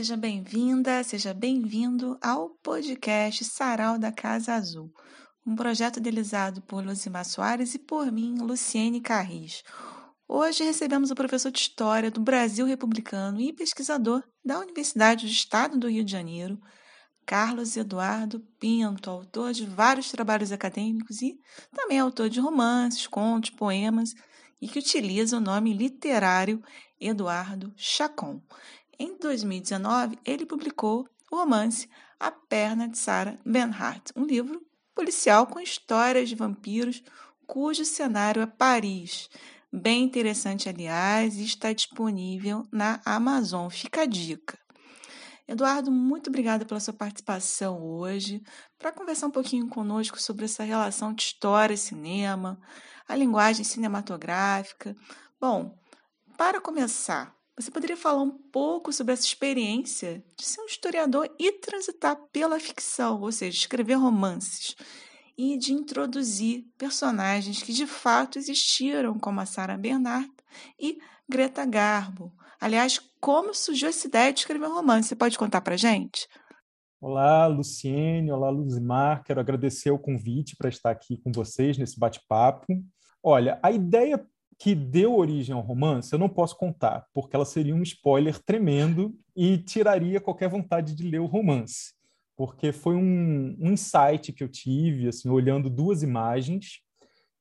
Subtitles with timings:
[0.00, 4.90] Seja bem-vinda, seja bem-vindo ao podcast Sarau da Casa Azul,
[5.46, 9.62] um projeto idealizado por Luzimar Soares e por mim, Luciene Carris.
[10.32, 15.76] Hoje recebemos o professor de História do Brasil Republicano e pesquisador da Universidade do Estado
[15.76, 16.56] do Rio de Janeiro,
[17.26, 21.36] Carlos Eduardo Pinto, autor de vários trabalhos acadêmicos e
[21.74, 24.14] também autor de romances, contos, poemas
[24.62, 26.62] e que utiliza o nome literário
[27.00, 28.40] Eduardo Chacon.
[28.96, 31.90] Em 2019, ele publicou o romance
[32.20, 37.02] A Perna de Sarah Bernhardt, um livro policial com histórias de vampiros
[37.50, 39.28] cujo cenário é Paris.
[39.72, 43.68] Bem interessante, aliás, e está disponível na Amazon.
[43.68, 44.58] Fica a dica.
[45.46, 48.42] Eduardo, muito obrigada pela sua participação hoje,
[48.76, 52.60] para conversar um pouquinho conosco sobre essa relação de história e cinema,
[53.06, 54.96] a linguagem cinematográfica.
[55.40, 55.78] Bom,
[56.36, 61.52] para começar, você poderia falar um pouco sobre essa experiência de ser um historiador e
[61.60, 64.74] transitar pela ficção, ou seja, escrever romances
[65.42, 70.30] e de introduzir personagens que de fato existiram, como a Sarah Bernhardt
[70.78, 72.30] e Greta Garbo.
[72.60, 75.08] Aliás, como surgiu essa ideia de escrever um romance?
[75.08, 76.28] Você pode contar para gente?
[77.00, 78.30] Olá, Luciene.
[78.30, 79.24] Olá, Luzimar.
[79.24, 82.66] Quero agradecer o convite para estar aqui com vocês nesse bate-papo.
[83.22, 84.22] Olha, a ideia
[84.58, 89.18] que deu origem ao romance, eu não posso contar, porque ela seria um spoiler tremendo
[89.34, 91.98] e tiraria qualquer vontade de ler o romance.
[92.40, 96.80] Porque foi um, um insight que eu tive, assim, olhando duas imagens,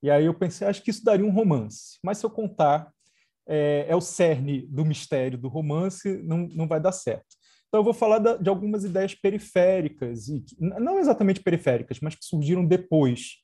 [0.03, 1.97] e aí eu pensei, acho que isso daria um romance.
[2.03, 2.91] Mas se eu contar,
[3.47, 7.27] é, é o cerne do mistério do romance, não, não vai dar certo.
[7.69, 12.25] Então, eu vou falar da, de algumas ideias periféricas, e não exatamente periféricas, mas que
[12.25, 13.37] surgiram depois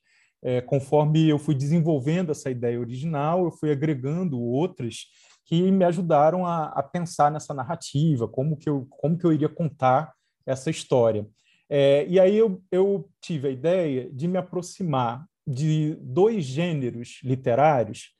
[0.44, 5.06] é, conforme eu fui desenvolvendo essa ideia original, eu fui agregando outras
[5.46, 9.48] que me ajudaram a, a pensar nessa narrativa, como que eu, como que eu iria
[9.48, 10.12] contar
[10.44, 11.26] essa história.
[11.68, 18.10] É, e aí eu, eu tive a ideia de me aproximar de dois gêneros literários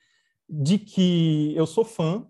[0.49, 2.27] de que eu sou fã,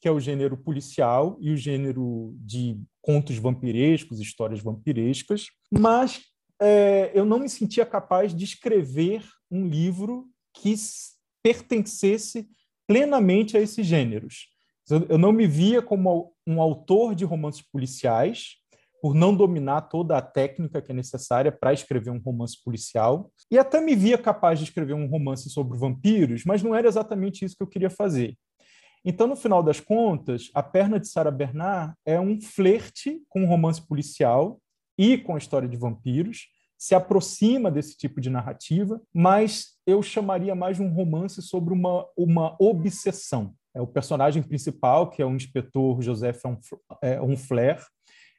[0.00, 6.22] que é o gênero policial e o gênero de contos vampirescos, histórias vampirescas, mas
[6.60, 10.74] é, eu não me sentia capaz de escrever um livro que
[11.42, 12.48] pertencesse
[12.86, 14.48] plenamente a esses gêneros.
[15.08, 18.56] Eu não me via como um autor de romances policiais,
[19.02, 23.32] por não dominar toda a técnica que é necessária para escrever um romance policial.
[23.50, 27.44] E até me via capaz de escrever um romance sobre vampiros, mas não era exatamente
[27.44, 28.36] isso que eu queria fazer.
[29.04, 33.48] Então, no final das contas, A Perna de Sarah Bernard é um flerte com um
[33.48, 34.60] romance policial
[34.96, 36.46] e com a história de vampiros,
[36.78, 42.06] se aproxima desse tipo de narrativa, mas eu chamaria mais de um romance sobre uma,
[42.16, 43.52] uma obsessão.
[43.74, 46.42] É o personagem principal, que é o inspetor Joseph
[47.20, 47.82] Onfler,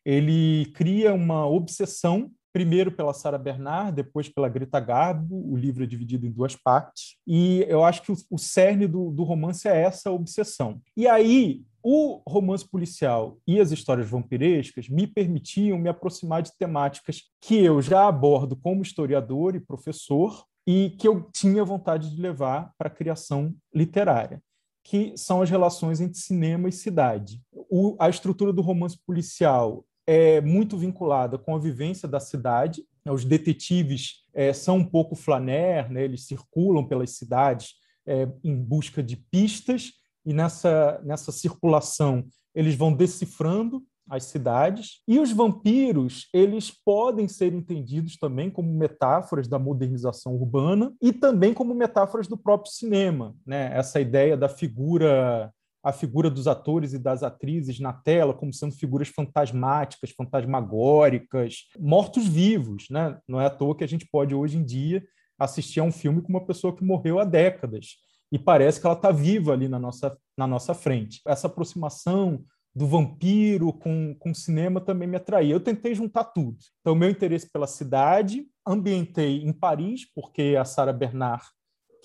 [0.06, 5.52] ele cria uma obsessão primeiro pela Sarah Bernard, depois pela Greta Garbo.
[5.52, 7.16] O livro é dividido em duas partes.
[7.26, 10.80] E eu acho que o, o cerne do, do romance é essa obsessão.
[10.96, 17.24] E aí, o romance policial e as histórias vampirescas me permitiam me aproximar de temáticas
[17.42, 22.72] que eu já abordo como historiador e professor e que eu tinha vontade de levar
[22.78, 24.42] para a criação literária,
[24.82, 27.42] que são as relações entre cinema e cidade.
[27.52, 32.84] O, a estrutura do romance policial é muito vinculada com a vivência da cidade.
[33.06, 36.04] Os detetives é, são um pouco flaner, né?
[36.04, 37.76] eles circulam pelas cidades
[38.06, 39.92] é, em busca de pistas
[40.26, 42.26] e nessa, nessa circulação
[42.56, 45.02] eles vão decifrando as cidades.
[45.08, 51.54] E os vampiros, eles podem ser entendidos também como metáforas da modernização urbana e também
[51.54, 53.72] como metáforas do próprio cinema, né?
[53.74, 55.52] Essa ideia da figura
[55.84, 62.86] a figura dos atores e das atrizes na tela como sendo figuras fantasmáticas, fantasmagóricas, mortos-vivos,
[62.90, 63.20] né?
[63.28, 65.04] Não é à toa que a gente pode hoje em dia
[65.38, 67.98] assistir a um filme com uma pessoa que morreu há décadas
[68.32, 71.22] e parece que ela está viva ali na nossa, na nossa frente.
[71.28, 72.44] Essa aproximação
[72.76, 75.54] do vampiro com, com cinema também me atraía.
[75.54, 76.58] Eu tentei juntar tudo.
[76.82, 81.44] Então, meu interesse pela cidade, ambientei em Paris, porque a Sarah Bernard,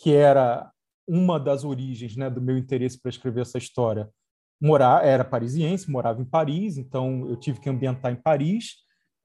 [0.03, 0.71] que era
[1.09, 4.09] uma das origens né, do meu interesse para escrever essa história,
[4.61, 8.77] morar, era parisiense, morava em Paris, então eu tive que ambientar em Paris.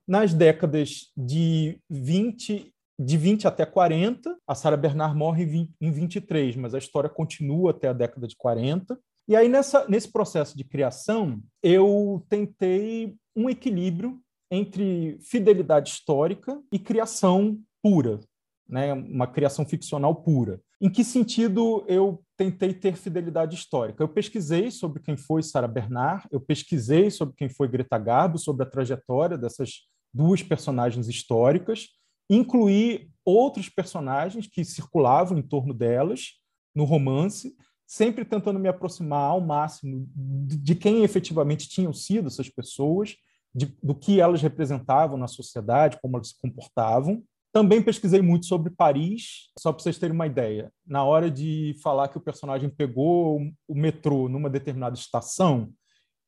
[0.07, 4.37] Nas décadas de 20 de 20 até 40.
[4.47, 8.97] A Sarah Bernard morre em 23, mas a história continua até a década de 40.
[9.27, 14.19] E aí, nessa, nesse processo de criação, eu tentei um equilíbrio
[14.51, 18.19] entre fidelidade histórica e criação pura,
[18.67, 18.93] né?
[18.93, 20.61] uma criação ficcional pura.
[20.83, 24.03] Em que sentido eu tentei ter fidelidade histórica?
[24.03, 28.63] Eu pesquisei sobre quem foi Sarah Bernard, eu pesquisei sobre quem foi Greta Garbo, sobre
[28.63, 31.87] a trajetória dessas duas personagens históricas,
[32.29, 36.33] incluí outros personagens que circulavam em torno delas
[36.75, 37.55] no romance,
[37.87, 43.15] sempre tentando me aproximar ao máximo de quem efetivamente tinham sido essas pessoas,
[43.55, 47.23] de, do que elas representavam na sociedade, como elas se comportavam.
[47.53, 50.73] Também pesquisei muito sobre Paris, só para vocês terem uma ideia.
[50.83, 55.71] Na hora de falar que o personagem pegou o metrô numa determinada estação,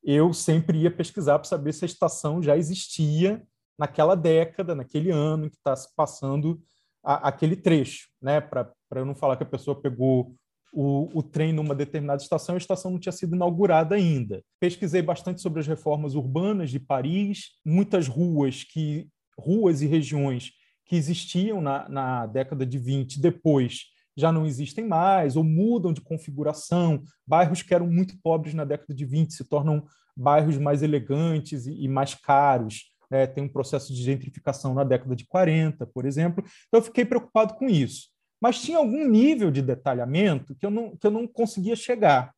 [0.03, 3.41] eu sempre ia pesquisar para saber se a estação já existia
[3.75, 6.61] naquela década, naquele ano em que está se passando
[7.03, 8.39] a, aquele trecho, né?
[8.39, 10.35] Para eu não falar que a pessoa pegou
[10.71, 14.43] o, o, trem numa determinada estação, a estação não tinha sido inaugurada ainda.
[14.59, 20.51] Pesquisei bastante sobre as reformas urbanas de Paris, muitas ruas que ruas e regiões
[20.85, 23.85] que existiam na, na década de 20 depois
[24.17, 27.03] já não existem mais ou mudam de configuração.
[27.27, 29.85] Bairros que eram muito pobres na década de 20 se tornam
[30.15, 32.93] bairros mais elegantes e, e mais caros.
[33.11, 36.43] É, tem um processo de gentrificação na década de 40, por exemplo.
[36.67, 38.15] Então, eu fiquei preocupado com isso
[38.45, 42.33] mas tinha algum nível de detalhamento que eu não, que eu não conseguia chegar.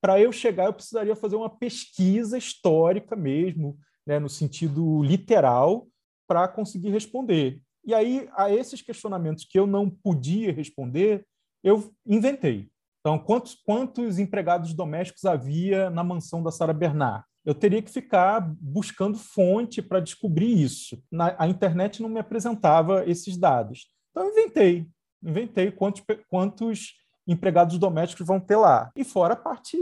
[0.00, 5.86] Para eu chegar, eu precisaria fazer uma pesquisa histórica mesmo, né, no sentido literal,
[6.26, 7.60] para conseguir responder.
[7.84, 11.26] E aí, a esses questionamentos que eu não podia responder,
[11.62, 12.70] eu inventei.
[13.00, 17.24] Então, quantos, quantos empregados domésticos havia na mansão da Sara Bernard?
[17.44, 21.02] Eu teria que ficar buscando fonte para descobrir isso.
[21.10, 23.88] Na, a internet não me apresentava esses dados.
[24.10, 24.86] Então, eu inventei
[25.22, 26.94] inventei quantos, quantos
[27.26, 28.90] empregados domésticos vão ter lá.
[28.96, 29.76] E fora a parte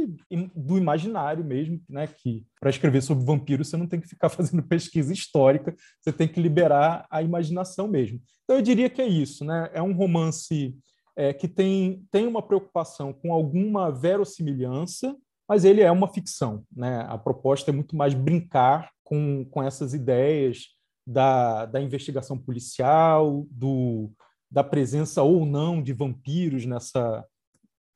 [0.54, 4.62] do imaginário mesmo, né, que para escrever sobre vampiros você não tem que ficar fazendo
[4.62, 8.20] pesquisa histórica, você tem que liberar a imaginação mesmo.
[8.44, 9.70] Então eu diria que é isso, né?
[9.72, 10.76] É um romance
[11.16, 15.16] é, que tem, tem uma preocupação com alguma verossimilhança,
[15.48, 17.06] mas ele é uma ficção, né?
[17.08, 20.68] A proposta é muito mais brincar com, com essas ideias
[21.06, 24.10] da, da investigação policial, do
[24.50, 27.24] da presença ou não de vampiros nessa,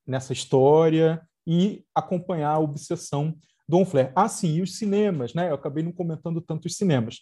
[0.07, 3.35] nessa história e acompanhar a obsessão
[3.69, 4.13] do Onfler.
[4.15, 5.51] Ah, sim, e os cinemas, né?
[5.51, 7.21] Eu acabei não comentando tanto os cinemas.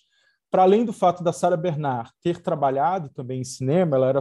[0.51, 4.21] Para além do fato da Sarah Bernard ter trabalhado também em cinema, ela era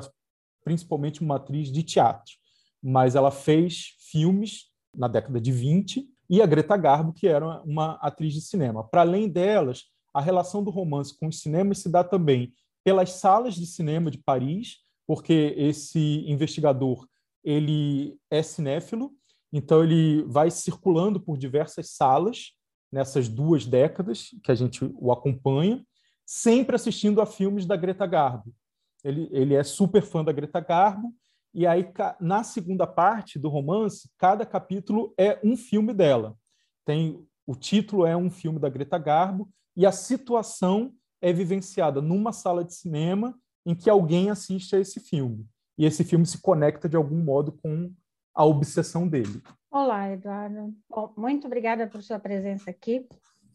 [0.64, 2.34] principalmente uma atriz de teatro,
[2.82, 7.94] mas ela fez filmes na década de 20 e a Greta Garbo, que era uma
[7.96, 8.84] atriz de cinema.
[8.84, 12.52] Para além delas, a relação do romance com os cinemas se dá também
[12.84, 17.06] pelas salas de cinema de Paris, porque esse investigador
[17.44, 19.12] ele é cinéfilo,
[19.52, 22.54] então ele vai circulando por diversas salas
[22.92, 25.86] nessas duas décadas que a gente o acompanha,
[26.26, 28.54] sempre assistindo a filmes da Greta Garbo.
[29.04, 31.14] Ele, ele é super fã da Greta Garbo,
[31.54, 36.38] e aí na segunda parte do romance, cada capítulo é um filme dela.
[36.86, 42.32] Tem o título é um filme da Greta Garbo e a situação é vivenciada numa
[42.32, 45.46] sala de cinema em que alguém assiste a esse filme.
[45.82, 47.92] E esse filme se conecta de algum modo com
[48.36, 49.42] a obsessão dele.
[49.72, 50.76] Olá, Eduardo.
[50.88, 53.08] Bom, muito obrigada por sua presença aqui.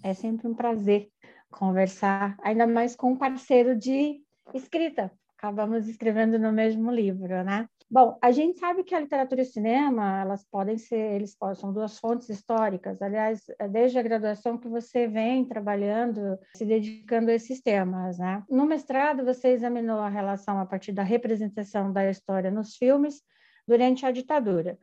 [0.03, 1.09] É sempre um prazer
[1.53, 4.21] conversar, ainda mais com um parceiro de
[4.53, 5.13] escrita.
[5.47, 7.69] Acabamos escrevendo no mesmo livro, né?
[7.89, 11.55] Bom, a gente sabe que a literatura e o cinema, elas podem ser, eles podem,
[11.55, 13.01] são duas fontes históricas.
[13.01, 18.43] Aliás, é desde a graduação que você vem trabalhando, se dedicando a esses temas, né?
[18.51, 23.23] No mestrado, você examinou a relação a partir da representação da história nos filmes
[23.69, 24.77] durante a ditadura.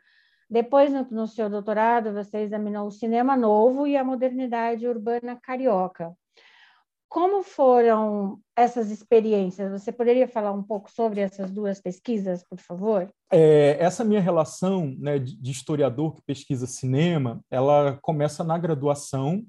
[0.50, 6.16] Depois, no, no seu doutorado, você examinou o cinema novo e a modernidade urbana carioca.
[7.14, 9.72] Como foram essas experiências?
[9.72, 13.08] Você poderia falar um pouco sobre essas duas pesquisas, por favor?
[13.32, 19.46] É, essa minha relação né, de historiador que pesquisa cinema, ela começa na graduação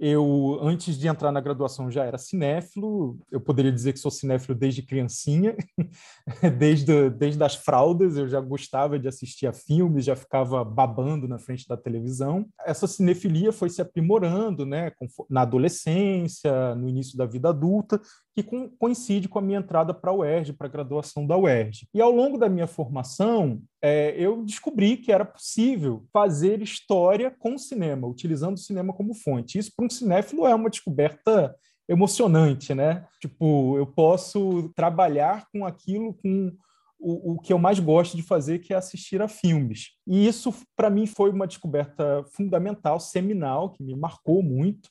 [0.00, 3.18] eu, antes de entrar na graduação, já era cinéfilo.
[3.32, 5.56] Eu poderia dizer que sou cinéfilo desde criancinha,
[6.58, 8.16] desde, desde as fraldas.
[8.16, 12.46] Eu já gostava de assistir a filmes, já ficava babando na frente da televisão.
[12.64, 14.92] Essa cinefilia foi se aprimorando né,
[15.28, 18.00] na adolescência, no início da vida adulta,
[18.42, 21.88] que coincide com a minha entrada para a UERJ, para a graduação da UERJ.
[21.92, 27.58] E ao longo da minha formação, é, eu descobri que era possível fazer história com
[27.58, 29.58] cinema, utilizando o cinema como fonte.
[29.58, 31.54] Isso, para um cinéfilo, é uma descoberta
[31.88, 33.06] emocionante, né?
[33.20, 36.52] Tipo, eu posso trabalhar com aquilo com
[36.98, 39.92] o, o que eu mais gosto de fazer, que é assistir a filmes.
[40.06, 44.90] E isso, para mim, foi uma descoberta fundamental, seminal, que me marcou muito.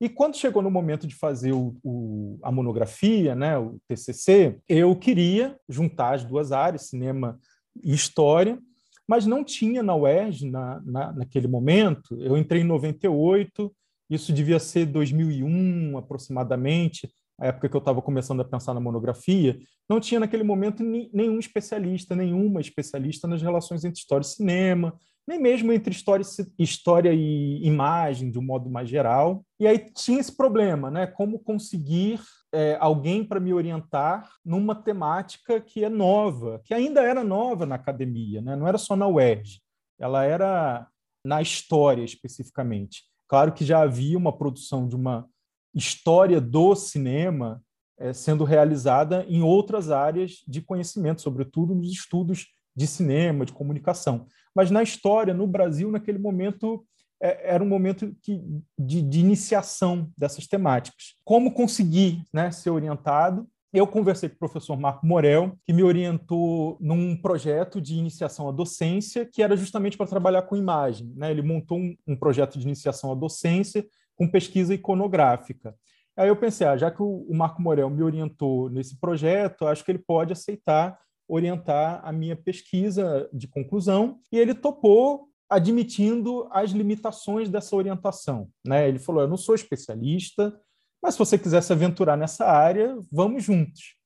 [0.00, 4.96] E quando chegou no momento de fazer o, o, a monografia, né, o TCC, eu
[4.96, 7.38] queria juntar as duas áreas, cinema
[7.84, 8.58] e história,
[9.06, 12.18] mas não tinha na UERJ na, na, naquele momento.
[12.20, 13.70] Eu entrei em 98,
[14.08, 17.08] isso devia ser 2001 aproximadamente
[17.40, 21.38] a época que eu estava começando a pensar na monografia, não tinha naquele momento nenhum
[21.38, 24.94] especialista, nenhuma especialista nas relações entre história e cinema,
[25.30, 26.24] nem mesmo entre história,
[26.58, 29.44] história e imagem, de um modo mais geral.
[29.60, 31.06] E aí tinha esse problema, né?
[31.06, 32.20] Como conseguir
[32.52, 37.76] é, alguém para me orientar numa temática que é nova, que ainda era nova na
[37.76, 38.56] academia, né?
[38.56, 39.60] não era só na UERJ,
[40.00, 40.88] ela era
[41.24, 43.04] na história especificamente.
[43.28, 45.28] Claro que já havia uma produção de uma
[45.72, 47.62] história do cinema
[47.96, 54.26] é, sendo realizada em outras áreas de conhecimento, sobretudo nos estudos de cinema, de comunicação.
[54.54, 56.84] Mas na história, no Brasil, naquele momento,
[57.22, 58.42] é, era um momento que,
[58.78, 61.14] de, de, iniciação dessas temáticas.
[61.24, 63.46] Como conseguir né, ser orientado?
[63.72, 68.52] Eu conversei com o professor Marco Morel, que me orientou num projeto de iniciação à
[68.52, 71.12] docência, que era justamente para trabalhar com imagem.
[71.14, 71.30] Né?
[71.30, 75.74] Ele montou um, um projeto de iniciação à docência com pesquisa iconográfica.
[76.16, 79.92] Aí eu pensei, ah, já que o Marco Morel me orientou nesse projeto, acho que
[79.92, 80.98] ele pode aceitar
[81.30, 88.48] orientar a minha pesquisa de conclusão, e ele topou admitindo as limitações dessa orientação.
[88.66, 88.88] Né?
[88.88, 90.58] Ele falou: Eu não sou especialista,
[91.02, 93.96] mas se você quiser se aventurar nessa área, vamos juntos.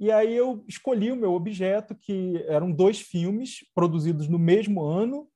[0.00, 5.28] E aí eu escolhi o meu objeto, que eram dois filmes produzidos no mesmo ano,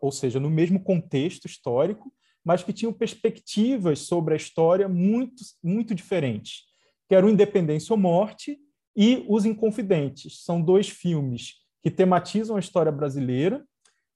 [0.00, 5.94] ou seja, no mesmo contexto histórico, mas que tinham perspectivas sobre a história muito, muito
[5.94, 6.62] diferentes,
[7.06, 8.58] que eram Independência ou Morte
[9.00, 10.42] e Os Inconfidentes.
[10.42, 13.64] São dois filmes que tematizam a história brasileira,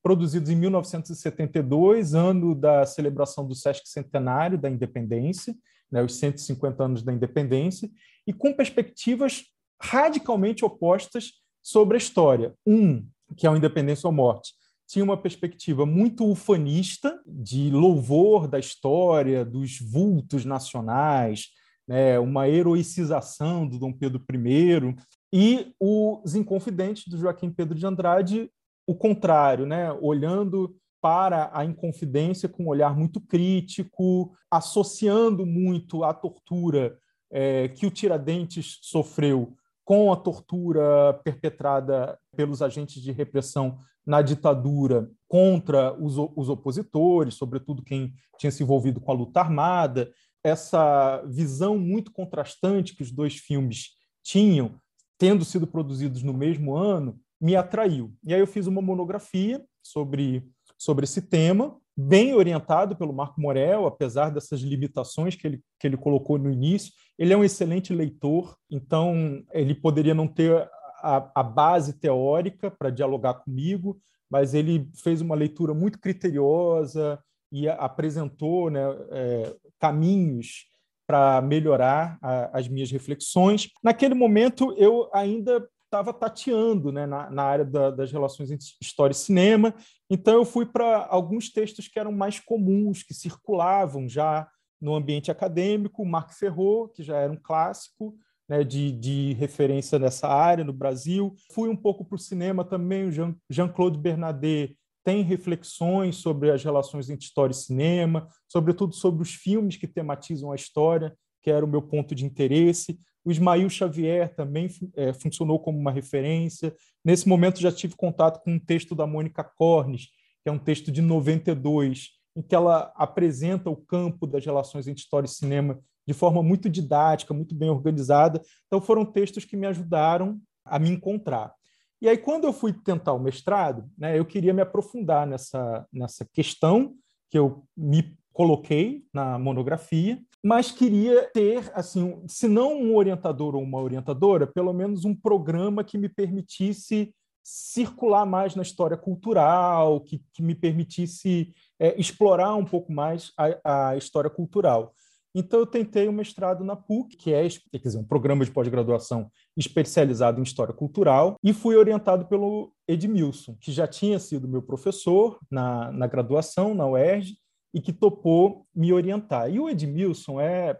[0.03, 5.55] produzidos em 1972, ano da celebração do Sesc Centenário da Independência,
[5.89, 7.89] né, os 150 anos da Independência,
[8.27, 9.45] e com perspectivas
[9.81, 12.53] radicalmente opostas sobre a história.
[12.67, 14.53] Um, que é o Independência ou Morte,
[14.89, 21.51] tinha uma perspectiva muito ufanista, de louvor da história, dos vultos nacionais,
[21.87, 24.97] né, uma heroicização do Dom Pedro I,
[25.33, 28.51] e Os Inconfidentes, do Joaquim Pedro de Andrade,
[28.87, 36.15] o contrário, né, olhando para a Inconfidência com um olhar muito crítico, associando muito a
[36.15, 36.97] tortura
[37.31, 45.11] é, que o Tiradentes sofreu com a tortura perpetrada pelos agentes de repressão na ditadura
[45.29, 50.13] contra os, os opositores, sobretudo quem tinha se envolvido com a luta armada.
[50.45, 53.91] Essa visão muito contrastante que os dois filmes
[54.23, 54.75] tinham,
[55.19, 58.13] tendo sido produzidos no mesmo ano, me atraiu.
[58.25, 63.87] E aí eu fiz uma monografia sobre, sobre esse tema, bem orientado pelo Marco Morel,
[63.87, 66.93] apesar dessas limitações que ele, que ele colocou no início.
[67.19, 70.69] Ele é um excelente leitor, então ele poderia não ter
[71.03, 77.19] a, a base teórica para dialogar comigo, mas ele fez uma leitura muito criteriosa
[77.53, 78.81] e apresentou né,
[79.11, 80.67] é, caminhos
[81.07, 83.69] para melhorar a, as minhas reflexões.
[83.85, 89.13] Naquele momento, eu ainda estava tateando né, na, na área da, das relações entre história
[89.13, 89.75] e cinema,
[90.09, 94.49] então eu fui para alguns textos que eram mais comuns, que circulavam já
[94.81, 98.17] no ambiente acadêmico, Marc Ferrot, que já era um clássico,
[98.49, 101.35] né, de, de, referência nessa área no Brasil.
[101.53, 107.11] Fui um pouco para o cinema também, o Jean-Claude Bernardet tem reflexões sobre as relações
[107.11, 111.69] entre história e cinema, sobretudo sobre os filmes que tematizam a história, que era o
[111.69, 112.99] meu ponto de interesse.
[113.25, 116.75] O Ismael Xavier também é, funcionou como uma referência.
[117.05, 120.07] Nesse momento já tive contato com um texto da Mônica Cornes,
[120.43, 125.03] que é um texto de 92, em que ela apresenta o campo das relações entre
[125.03, 128.41] história e cinema de forma muito didática, muito bem organizada.
[128.67, 131.55] Então, foram textos que me ajudaram a me encontrar.
[132.03, 136.25] E aí, quando eu fui tentar o mestrado, né, eu queria me aprofundar nessa, nessa
[136.25, 136.97] questão
[137.31, 143.63] que eu me coloquei na monografia, mas queria ter, assim, se não um orientador ou
[143.63, 150.21] uma orientadora, pelo menos um programa que me permitisse circular mais na história cultural, que,
[150.33, 154.93] que me permitisse é, explorar um pouco mais a, a história cultural.
[155.35, 159.31] Então, eu tentei um mestrado na PUC, que é quer dizer, um programa de pós-graduação
[159.57, 165.39] especializado em História Cultural, e fui orientado pelo Edmilson, que já tinha sido meu professor
[165.51, 167.37] na, na graduação, na UERJ,
[167.75, 169.51] e que topou me orientar.
[169.51, 170.79] E o Edmilson é...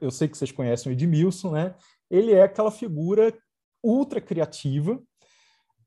[0.00, 1.74] Eu sei que vocês conhecem o Edmilson, né?
[2.10, 3.34] Ele é aquela figura
[3.82, 5.00] ultra criativa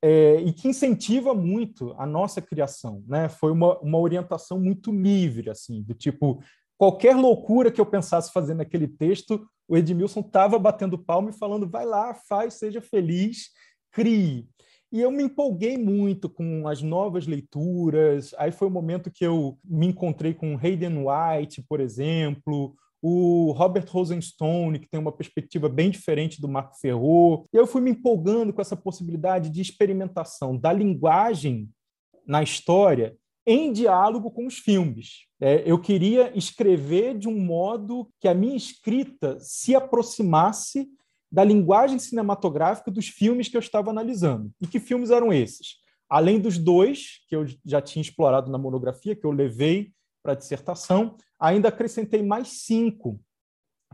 [0.01, 3.03] é, e que incentiva muito a nossa criação.
[3.07, 3.29] Né?
[3.29, 6.41] Foi uma, uma orientação muito livre, assim, do tipo,
[6.81, 11.69] qualquer loucura que eu pensasse fazer naquele texto, o Edmilson estava batendo palma e falando,
[11.69, 13.51] vai lá, faz, seja feliz,
[13.91, 14.49] crie.
[14.91, 18.33] E eu me empolguei muito com as novas leituras.
[18.35, 23.85] Aí foi o momento que eu me encontrei com Hayden White, por exemplo, o Robert
[23.87, 27.45] Rosenstone, que tem uma perspectiva bem diferente do Marco Ferro.
[27.53, 31.69] E eu fui me empolgando com essa possibilidade de experimentação da linguagem
[32.25, 35.25] na história em diálogo com os filmes.
[35.39, 40.87] É, eu queria escrever de um modo que a minha escrita se aproximasse
[41.31, 44.51] da linguagem cinematográfica dos filmes que eu estava analisando.
[44.61, 45.77] E que filmes eram esses?
[46.09, 50.35] Além dos dois que eu já tinha explorado na monografia, que eu levei para a
[50.35, 53.19] dissertação, ainda acrescentei mais cinco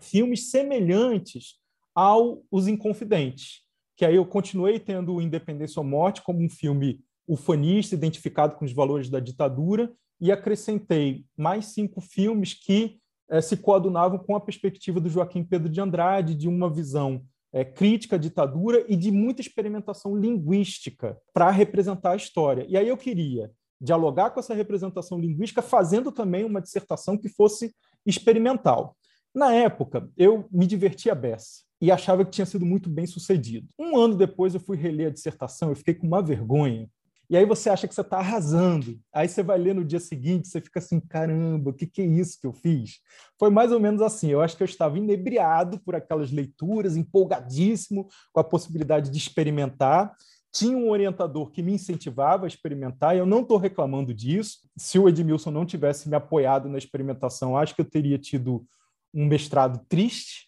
[0.02, 1.56] filmes semelhantes
[1.96, 3.62] ao Os Inconfidentes,
[3.96, 8.74] que aí eu continuei tendo Independência ou Morte como um filme ufanista, identificado com os
[8.74, 15.00] valores da ditadura, e acrescentei mais cinco filmes que eh, se coadunavam com a perspectiva
[15.00, 19.42] do Joaquim Pedro de Andrade, de uma visão eh, crítica à ditadura e de muita
[19.42, 22.66] experimentação linguística para representar a história.
[22.68, 27.76] E aí eu queria dialogar com essa representação linguística, fazendo também uma dissertação que fosse
[28.06, 28.96] experimental.
[29.34, 33.68] Na época, eu me divertia beça e achava que tinha sido muito bem sucedido.
[33.78, 36.90] Um ano depois, eu fui reler a dissertação, eu fiquei com uma vergonha.
[37.30, 39.00] E aí você acha que você está arrasando.
[39.14, 42.06] Aí você vai ler no dia seguinte, você fica assim, caramba, o que, que é
[42.06, 43.00] isso que eu fiz?
[43.38, 44.30] Foi mais ou menos assim.
[44.30, 50.16] Eu acho que eu estava inebriado por aquelas leituras, empolgadíssimo com a possibilidade de experimentar
[50.58, 54.60] tinha um orientador que me incentivava a experimentar, e eu não estou reclamando disso.
[54.76, 58.66] Se o Edmilson não tivesse me apoiado na experimentação, acho que eu teria tido
[59.14, 60.48] um mestrado triste.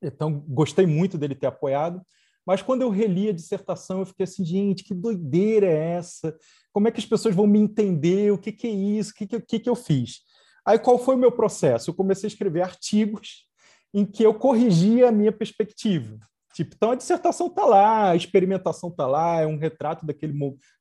[0.00, 2.00] Então, gostei muito dele ter apoiado.
[2.48, 6.34] Mas quando eu reli a dissertação, eu fiquei assim, gente, que doideira é essa?
[6.72, 8.32] Como é que as pessoas vão me entender?
[8.32, 9.10] O que, que é isso?
[9.10, 10.20] O que, que, que, eu fiz?
[10.64, 11.90] Aí, qual foi o meu processo?
[11.90, 13.46] Eu comecei a escrever artigos
[13.92, 16.18] em que eu corrigia a minha perspectiva.
[16.54, 20.32] Tipo, então a dissertação está lá, a experimentação está lá, é um retrato daquele,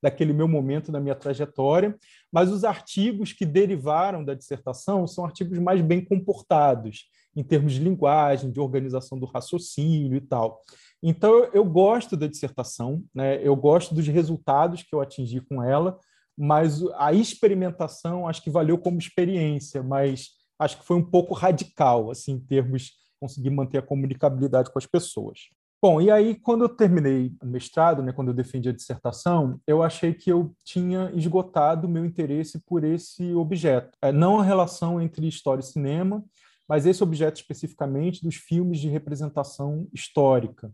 [0.01, 1.97] daquele meu momento na minha trajetória,
[2.31, 7.83] mas os artigos que derivaram da dissertação são artigos mais bem comportados, em termos de
[7.83, 10.61] linguagem, de organização do raciocínio e tal.
[11.01, 13.39] Então, eu, gosto da dissertação, né?
[13.41, 15.99] eu gosto dos resultados que eu atingi com ela,
[16.37, 20.29] mas a experimentação acho que valeu como experiência, mas
[20.59, 24.79] acho que foi um pouco radical, assim, em termos de conseguir manter a comunicabilidade com
[24.79, 25.39] as pessoas.
[25.79, 29.83] Bom, e aí, quando eu terminei o mestrado, né, quando eu defendi a dissertação, eu
[29.83, 33.95] achei que eu tinha esgotado o meu interesse por esse objeto.
[34.01, 36.23] É, não a relação entre história e cinema,
[36.67, 40.71] mas esse objeto especificamente dos filmes de representação histórica.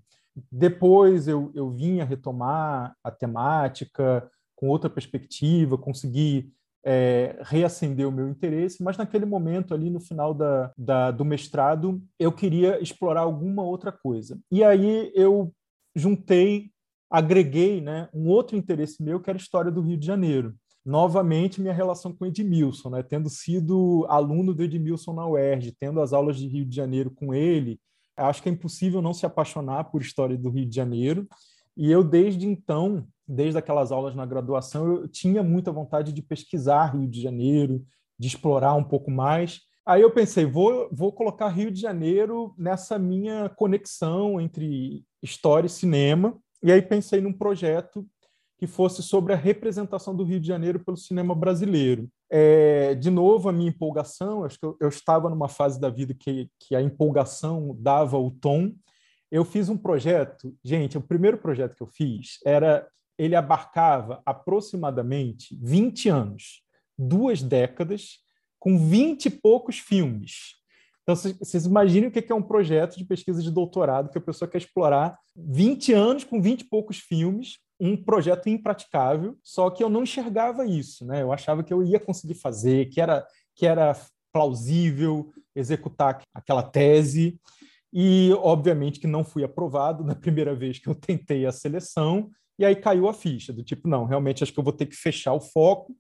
[0.52, 6.52] Depois eu, eu vim a retomar a temática com outra perspectiva, consegui
[6.86, 12.02] é, reacender o meu interesse, mas naquele momento, ali no final da, da, do mestrado,
[12.20, 14.40] eu queria explorar alguma outra coisa.
[14.52, 15.54] E aí eu
[15.96, 16.72] juntei,
[17.10, 20.56] agreguei né, um outro interesse meu, que era a história do Rio de Janeiro.
[20.86, 23.04] Novamente, minha relação com Edmilson, né?
[23.04, 27.34] tendo sido aluno do Edmilson na UERJ, tendo as aulas de Rio de Janeiro com
[27.34, 27.80] ele,
[28.18, 31.28] acho que é impossível não se apaixonar por história do Rio de Janeiro.
[31.76, 36.96] E eu, desde então, desde aquelas aulas na graduação, eu tinha muita vontade de pesquisar
[36.96, 37.84] Rio de Janeiro,
[38.20, 39.62] de explorar um pouco mais.
[39.86, 45.70] Aí eu pensei, vou, vou colocar Rio de Janeiro nessa minha conexão entre história e
[45.70, 46.38] cinema.
[46.62, 48.08] E aí pensei num projeto
[48.64, 52.08] que fosse sobre a representação do Rio de Janeiro pelo cinema brasileiro.
[52.32, 56.14] É, de novo, a minha empolgação, acho que eu, eu estava numa fase da vida
[56.14, 58.72] que, que a empolgação dava o tom.
[59.30, 65.60] Eu fiz um projeto, gente, o primeiro projeto que eu fiz era ele abarcava aproximadamente
[65.62, 66.62] 20 anos,
[66.98, 68.20] duas décadas,
[68.58, 70.56] com 20 e poucos filmes.
[71.02, 74.50] Então, vocês imaginem o que é um projeto de pesquisa de doutorado que a pessoa
[74.50, 79.90] quer explorar 20 anos com 20 e poucos filmes, um projeto impraticável, só que eu
[79.90, 81.22] não enxergava isso, né?
[81.22, 83.94] Eu achava que eu ia conseguir fazer, que era, que era
[84.32, 87.38] plausível executar aquela tese,
[87.92, 92.64] e obviamente que não fui aprovado na primeira vez que eu tentei a seleção, e
[92.64, 95.34] aí caiu a ficha, do tipo, não, realmente acho que eu vou ter que fechar
[95.34, 95.94] o foco.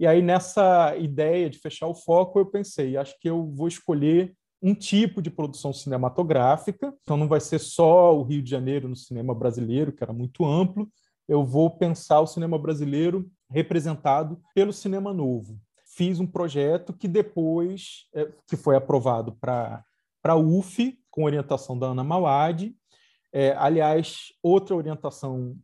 [0.00, 4.34] E aí, nessa ideia de fechar o foco, eu pensei, acho que eu vou escolher
[4.62, 8.96] um tipo de produção cinematográfica, então não vai ser só o Rio de Janeiro no
[8.96, 10.88] cinema brasileiro, que era muito amplo,
[11.28, 15.58] eu vou pensar o cinema brasileiro representado pelo cinema novo.
[15.84, 19.84] Fiz um projeto que depois é, que foi aprovado para
[20.24, 22.74] a UF, com orientação da Ana Mawad,
[23.32, 25.58] É, aliás, outra orientação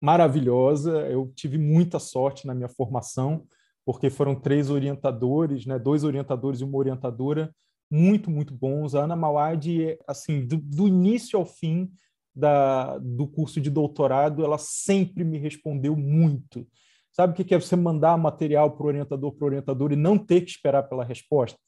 [0.00, 3.46] maravilhosa, eu tive muita sorte na minha formação,
[3.84, 7.52] porque foram três orientadores, né, dois orientadores e uma orientadora
[7.90, 8.94] muito, muito bons.
[8.94, 11.90] A Ana Mawad, assim, do, do início ao fim
[12.34, 16.66] da, do curso de doutorado, ela sempre me respondeu muito.
[17.12, 20.18] Sabe o que é você mandar material para o orientador, para o orientador e não
[20.18, 21.58] ter que esperar pela resposta?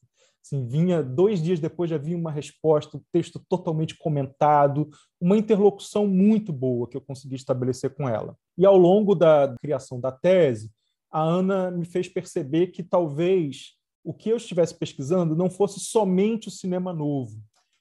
[0.45, 6.07] Assim, vinha dois dias depois já vinha uma resposta, um texto totalmente comentado, uma interlocução
[6.07, 8.35] muito boa que eu consegui estabelecer com ela.
[8.57, 10.71] E ao longo da criação da tese,
[11.11, 16.47] a Ana me fez perceber que talvez o que eu estivesse pesquisando não fosse somente
[16.47, 17.37] o cinema novo,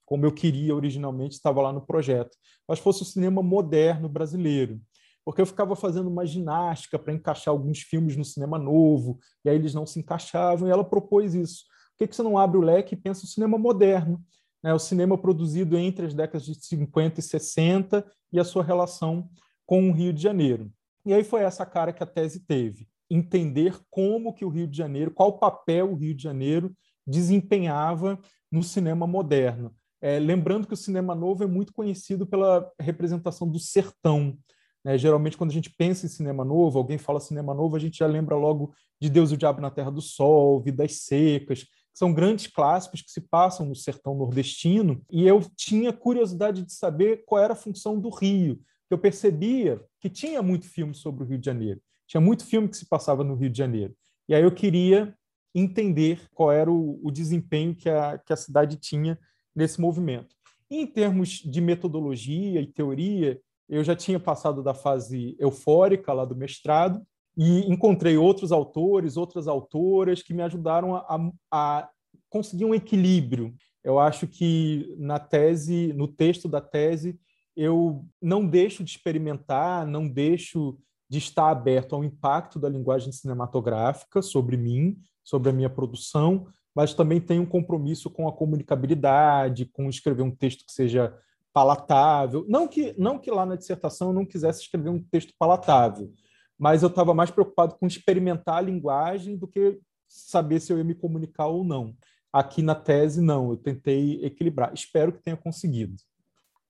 [0.06, 2.34] como eu queria originalmente, estava lá no projeto,
[2.66, 4.80] mas fosse o cinema moderno brasileiro.
[5.24, 9.56] Porque eu ficava fazendo uma ginástica para encaixar alguns filmes no cinema novo, e aí
[9.56, 11.64] eles não se encaixavam, e ela propôs isso.
[11.98, 14.22] Por que, você não abre o leque e pensa o cinema moderno?
[14.62, 14.72] Né?
[14.72, 19.28] O cinema produzido entre as décadas de 50 e 60 e a sua relação
[19.66, 20.72] com o Rio de Janeiro.
[21.04, 24.76] E aí foi essa cara que a tese teve entender como que o Rio de
[24.76, 26.74] Janeiro, qual papel o Rio de Janeiro
[27.06, 28.18] desempenhava
[28.50, 29.74] no cinema moderno.
[30.00, 34.36] É, lembrando que o cinema novo é muito conhecido pela representação do sertão.
[34.84, 34.96] Né?
[34.98, 38.06] Geralmente, quando a gente pensa em cinema novo, alguém fala cinema novo, a gente já
[38.06, 42.12] lembra logo de Deus e o Diabo na Terra do Sol, Vidas Secas, que são
[42.12, 45.02] grandes clássicos que se passam no sertão nordestino.
[45.10, 48.60] E eu tinha curiosidade de saber qual era a função do Rio.
[48.90, 52.76] Eu percebia que tinha muito filme sobre o Rio de Janeiro tinha muito filme que
[52.76, 53.94] se passava no Rio de Janeiro.
[54.28, 55.14] E aí eu queria
[55.54, 59.18] entender qual era o, o desempenho que a, que a cidade tinha
[59.56, 60.36] nesse movimento.
[60.70, 66.36] Em termos de metodologia e teoria, eu já tinha passado da fase eufórica lá do
[66.36, 67.02] mestrado
[67.36, 71.88] e encontrei outros autores, outras autoras que me ajudaram a, a
[72.28, 73.54] conseguir um equilíbrio.
[73.82, 77.18] Eu acho que na tese, no texto da tese,
[77.56, 84.20] eu não deixo de experimentar, não deixo de estar aberto ao impacto da linguagem cinematográfica
[84.20, 89.88] sobre mim, sobre a minha produção, mas também tenho um compromisso com a comunicabilidade, com
[89.88, 91.18] escrever um texto que seja
[91.50, 92.44] palatável.
[92.46, 96.12] Não que, não que lá na dissertação eu não quisesse escrever um texto palatável,
[96.58, 100.84] mas eu estava mais preocupado com experimentar a linguagem do que saber se eu ia
[100.84, 101.96] me comunicar ou não.
[102.30, 104.74] Aqui na tese, não, eu tentei equilibrar.
[104.74, 105.96] Espero que tenha conseguido.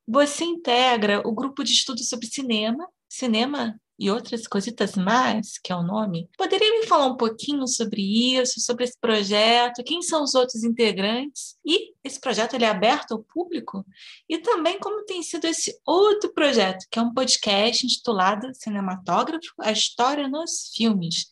[0.07, 5.77] Você integra o grupo de estudo sobre cinema, cinema e outras cositas mais, que é
[5.77, 6.29] o nome.
[6.37, 11.57] Poderia me falar um pouquinho sobre isso, sobre esse projeto, quem são os outros integrantes?
[11.65, 13.85] E esse projeto ele é aberto ao público?
[14.29, 19.73] E também como tem sido esse outro projeto, que é um podcast intitulado Cinematógrafo, a
[19.73, 21.27] História nos Filmes,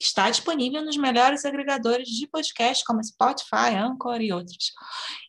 [0.00, 4.72] está disponível nos melhores agregadores de podcast, como Spotify, Anchor e outros.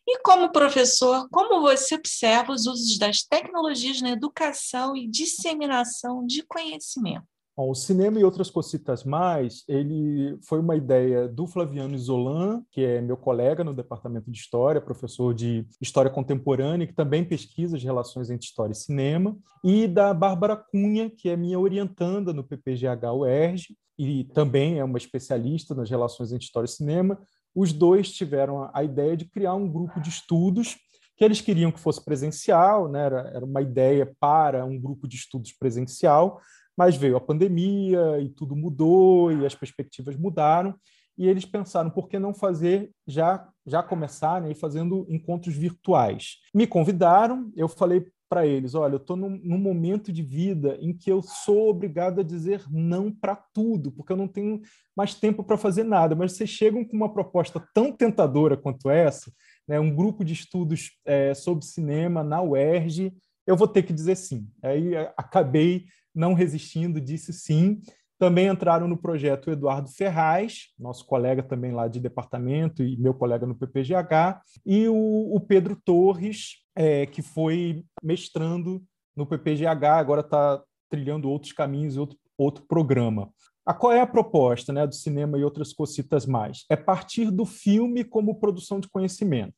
[0.06, 6.42] E como professor, como você observa os usos das tecnologias na educação e disseminação de
[6.42, 7.26] conhecimento?
[7.58, 12.84] Bom, o cinema e outras cositas mais, ele foi uma ideia do Flaviano Isolan, que
[12.84, 17.82] é meu colega no departamento de História, professor de História Contemporânea, que também pesquisa as
[17.82, 23.12] relações entre História e Cinema, e da Bárbara Cunha, que é minha orientanda no PPGH
[23.12, 27.18] UERJ, e também é uma especialista nas relações entre História e Cinema.
[27.54, 30.76] Os dois tiveram a ideia de criar um grupo de estudos
[31.16, 33.04] que eles queriam que fosse presencial, né?
[33.04, 36.40] era, era uma ideia para um grupo de estudos presencial,
[36.76, 40.76] mas veio a pandemia e tudo mudou e as perspectivas mudaram
[41.18, 46.36] e eles pensaram por que não fazer já já começar né, fazendo encontros virtuais.
[46.54, 50.92] Me convidaram, eu falei para eles, olha, eu estou num, num, momento de vida em
[50.92, 54.60] que eu sou obrigado a dizer não para tudo, porque eu não tenho
[54.96, 56.14] mais tempo para fazer nada.
[56.14, 59.32] Mas vocês chegam com uma proposta tão tentadora quanto essa,
[59.66, 63.12] né, um grupo de estudos é, sobre cinema na UERJ,
[63.46, 64.46] eu vou ter que dizer sim.
[64.62, 67.80] Aí acabei não resistindo, disse sim.
[68.18, 73.14] Também entraram no projeto o Eduardo Ferraz, nosso colega também lá de departamento e meu
[73.14, 78.82] colega no PPGH, e o, o Pedro Torres, é, que foi mestrando
[79.16, 83.30] no PPGH, agora está trilhando outros caminhos, outro, outro programa.
[83.64, 86.64] A qual é a proposta né, do cinema e outras cositas mais?
[86.70, 89.54] É partir do filme como produção de conhecimento.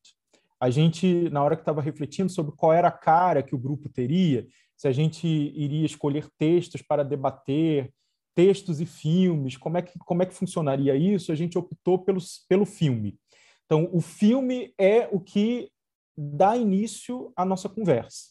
[0.61, 3.89] A gente, na hora que estava refletindo sobre qual era a cara que o grupo
[3.89, 4.47] teria,
[4.77, 7.93] se a gente iria escolher textos para debater,
[8.35, 12.21] textos e filmes, como é que, como é que funcionaria isso, a gente optou pelo,
[12.49, 13.19] pelo filme.
[13.67, 15.71] Então, o filme é o que
[16.17, 18.31] dá início à nossa conversa.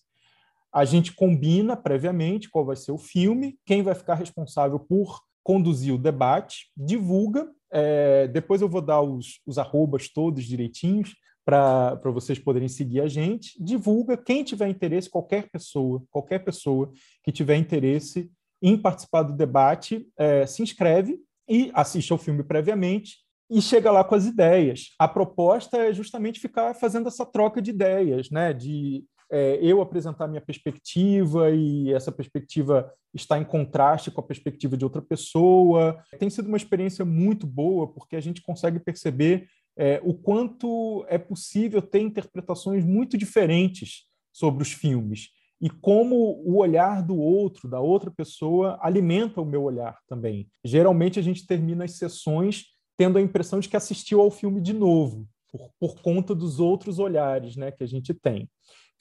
[0.71, 5.93] A gente combina previamente qual vai ser o filme, quem vai ficar responsável por conduzir
[5.93, 7.49] o debate, divulga.
[7.71, 11.15] É, depois eu vou dar os, os arrobas todos direitinhos,
[11.49, 13.61] para vocês poderem seguir a gente.
[13.63, 16.91] Divulga quem tiver interesse, qualquer pessoa, qualquer pessoa
[17.23, 18.29] que tiver interesse
[18.61, 23.17] em participar do debate, é, se inscreve e assiste ao filme previamente
[23.49, 24.89] e chega lá com as ideias.
[24.99, 28.53] A proposta é justamente ficar fazendo essa troca de ideias, né?
[28.53, 34.77] De é, eu apresentar minha perspectiva e essa perspectiva está em contraste com a perspectiva
[34.77, 36.03] de outra pessoa.
[36.19, 41.17] Tem sido uma experiência muito boa porque a gente consegue perceber é, o quanto é
[41.17, 45.29] possível ter interpretações muito diferentes sobre os filmes
[45.61, 50.49] e como o olhar do outro, da outra pessoa, alimenta o meu olhar também.
[50.63, 52.65] Geralmente a gente termina as sessões
[52.97, 56.99] tendo a impressão de que assistiu ao filme de novo, por, por conta dos outros
[56.99, 58.49] olhares né, que a gente tem.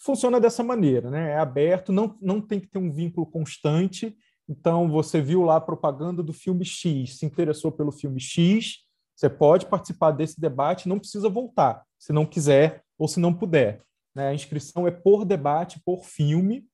[0.01, 1.33] Funciona dessa maneira, né?
[1.33, 4.16] é aberto, não, não tem que ter um vínculo constante.
[4.49, 8.85] Então, você viu lá a propaganda do filme X, se interessou pelo filme X,
[9.16, 13.83] você pode participar desse debate, não precisa voltar, se não quiser ou se não puder.
[14.18, 14.31] Né?
[14.31, 16.66] A inscrição é por debate, por filme,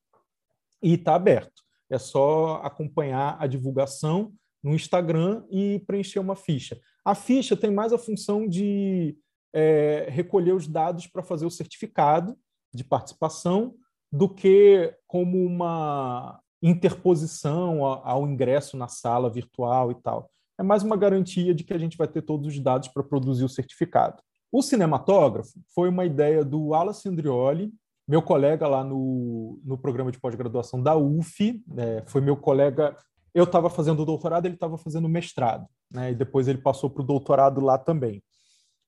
[0.83, 1.62] e está aberto.
[1.90, 6.80] É só acompanhar a divulgação no Instagram e preencher uma ficha.
[7.04, 9.14] A ficha tem mais a função de
[9.52, 12.35] é, recolher os dados para fazer o certificado
[12.72, 13.74] de participação
[14.11, 20.96] do que como uma interposição ao ingresso na sala virtual e tal é mais uma
[20.96, 24.22] garantia de que a gente vai ter todos os dados para produzir o certificado.
[24.55, 27.75] O cinematógrafo foi uma ideia do Wallace Andrioli,
[28.07, 32.97] meu colega lá no, no programa de pós-graduação da UF, né, foi meu colega.
[33.35, 36.88] Eu estava fazendo o doutorado, ele estava fazendo o mestrado, né, e depois ele passou
[36.88, 38.23] para o doutorado lá também.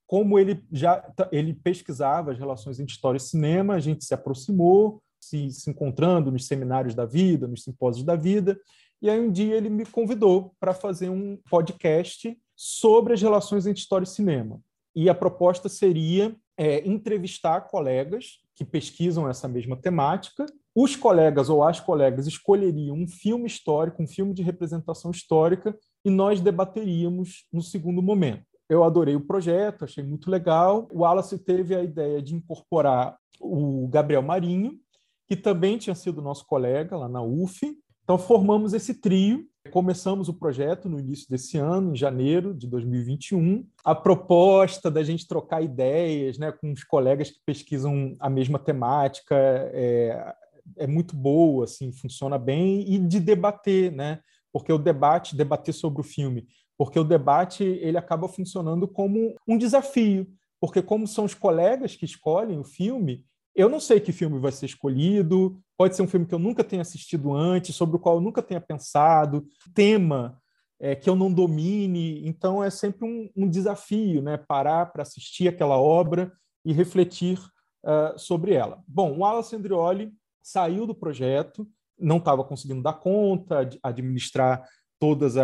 [0.07, 5.03] Como ele já ele pesquisava as relações entre história e cinema, a gente se aproximou,
[5.19, 8.57] se, se encontrando nos seminários da vida, nos simpósios da vida,
[9.03, 13.81] e aí um dia ele me convidou para fazer um podcast sobre as relações entre
[13.81, 14.61] história e cinema.
[14.97, 20.47] E a proposta seria é, entrevistar colegas que pesquisam essa mesma temática.
[20.75, 26.09] Os colegas ou as colegas escolheriam um filme histórico, um filme de representação histórica, e
[26.09, 28.47] nós debateríamos no segundo momento.
[28.71, 30.89] Eu adorei o projeto, achei muito legal.
[30.91, 34.81] O Wallace teve a ideia de incorporar o Gabriel Marinho,
[35.29, 40.35] que também tinha sido nosso colega lá na UF, então, formamos esse trio, começamos o
[40.35, 43.67] projeto no início desse ano, em janeiro de 2021.
[43.85, 49.35] A proposta da gente trocar ideias né, com os colegas que pesquisam a mesma temática
[49.35, 50.35] é,
[50.79, 54.21] é muito boa, assim, funciona bem, e de debater, né?
[54.57, 56.49] porque o debate, debater sobre o filme,
[56.79, 60.27] porque o debate ele acaba funcionando como um desafio,
[60.59, 63.23] porque como são os colegas que escolhem o filme,
[63.57, 66.63] eu não sei que filme vai ser escolhido, pode ser um filme que eu nunca
[66.63, 70.39] tenha assistido antes, sobre o qual eu nunca tenha pensado, tema
[70.79, 72.27] é, que eu não domine.
[72.29, 74.37] Então é sempre um, um desafio, né?
[74.37, 76.31] Parar para assistir aquela obra
[76.65, 78.83] e refletir uh, sobre ela.
[78.87, 81.67] Bom, o Wallace Andrioli saiu do projeto,
[81.99, 85.35] não estava conseguindo dar conta, administrar todos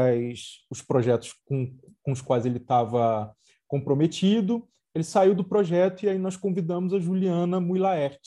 [0.70, 3.34] os projetos com, com os quais ele estava
[3.66, 8.20] comprometido ele saiu do projeto e aí nós convidamos a Juliana Muilaert.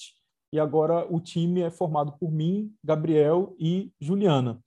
[0.51, 4.59] E agora o time é formado por mim, Gabriel e Juliana.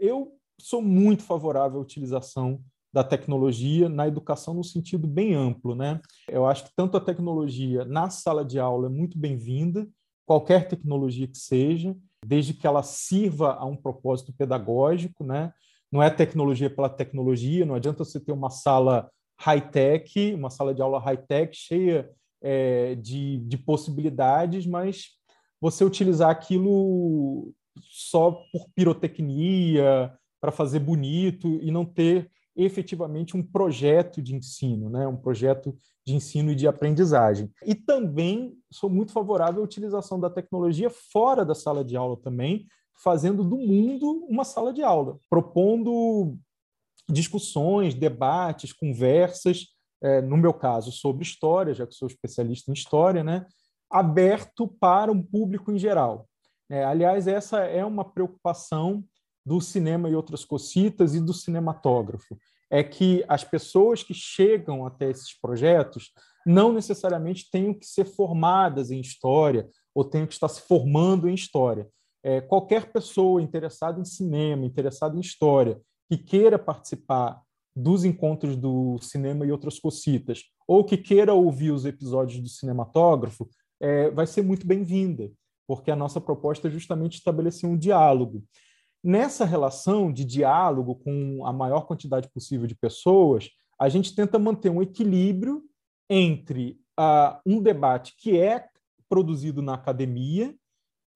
[0.00, 2.60] Eu sou muito favorável à utilização
[2.92, 6.00] da tecnologia na educação no sentido bem amplo, né?
[6.28, 9.86] Eu acho que tanto a tecnologia na sala de aula é muito bem-vinda,
[10.26, 15.52] qualquer tecnologia que seja, desde que ela sirva a um propósito pedagógico, né?
[15.92, 20.82] Não é tecnologia pela tecnologia, não adianta você ter uma sala high-tech, uma sala de
[20.82, 22.10] aula high-tech cheia
[22.42, 25.10] é, de, de possibilidades, mas
[25.60, 34.20] você utilizar aquilo só por pirotecnia, para fazer bonito e não ter efetivamente um projeto
[34.20, 35.06] de ensino, né?
[35.06, 35.74] um projeto
[36.04, 37.50] de ensino e de aprendizagem.
[37.64, 42.66] E também sou muito favorável à utilização da tecnologia fora da sala de aula também,
[42.94, 46.36] fazendo do mundo uma sala de aula, propondo
[47.08, 49.66] discussões, debates, conversas,
[50.02, 53.46] é, no meu caso, sobre história, já que sou especialista em história, né,
[53.90, 56.28] aberto para um público em geral.
[56.70, 59.02] É, aliás, essa é uma preocupação
[59.44, 62.36] do cinema e outras cocitas e do cinematógrafo,
[62.70, 66.12] é que as pessoas que chegam até esses projetos
[66.44, 71.34] não necessariamente tenham que ser formadas em história ou tenham que estar se formando em
[71.34, 71.88] história.
[72.22, 77.42] É, qualquer pessoa interessada em cinema, interessada em história, que queira participar
[77.74, 83.48] dos encontros do cinema e outras cocitas, ou que queira ouvir os episódios do cinematógrafo,
[83.80, 85.30] é, vai ser muito bem-vinda,
[85.66, 88.42] porque a nossa proposta é justamente estabelecer um diálogo.
[89.02, 94.70] Nessa relação de diálogo com a maior quantidade possível de pessoas, a gente tenta manter
[94.70, 95.62] um equilíbrio
[96.10, 98.66] entre uh, um debate que é
[99.08, 100.54] produzido na academia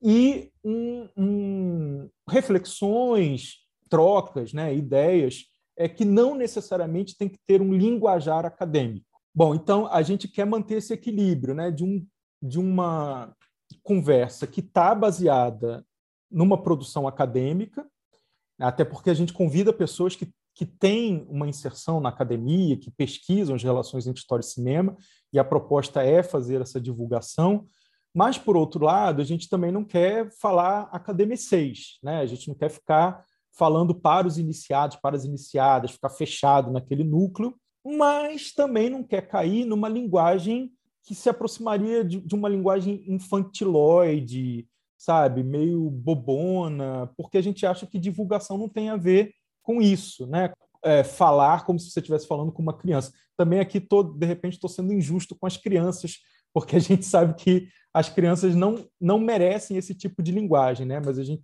[0.00, 3.61] e um, um, reflexões,
[3.92, 5.44] trocas, né, ideias,
[5.76, 9.20] é que não necessariamente tem que ter um linguajar acadêmico.
[9.34, 12.06] Bom, então a gente quer manter esse equilíbrio né, de, um,
[12.42, 13.36] de uma
[13.82, 15.84] conversa que está baseada
[16.30, 17.86] numa produção acadêmica,
[18.58, 23.54] até porque a gente convida pessoas que, que têm uma inserção na academia, que pesquisam
[23.54, 24.96] as relações entre história e cinema,
[25.30, 27.66] e a proposta é fazer essa divulgação,
[28.14, 32.20] mas, por outro lado, a gente também não quer falar academicês, né?
[32.20, 37.04] a gente não quer ficar falando para os iniciados, para as iniciadas, ficar fechado naquele
[37.04, 40.72] núcleo, mas também não quer cair numa linguagem
[41.04, 47.86] que se aproximaria de, de uma linguagem infantiloide, sabe, meio bobona, porque a gente acha
[47.86, 50.52] que divulgação não tem a ver com isso, né?
[50.84, 53.12] É, falar como se você estivesse falando com uma criança.
[53.36, 56.18] Também aqui, tô, de repente, estou sendo injusto com as crianças,
[56.52, 61.00] porque a gente sabe que as crianças não, não merecem esse tipo de linguagem, né?
[61.04, 61.42] Mas a gente,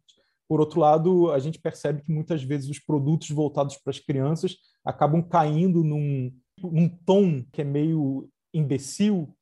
[0.49, 4.57] por outro lado, a gente percebe que muitas vezes os produtos voltados para as crianças
[4.85, 6.33] acabam caindo num,
[6.63, 9.37] num tom que é meio imbecil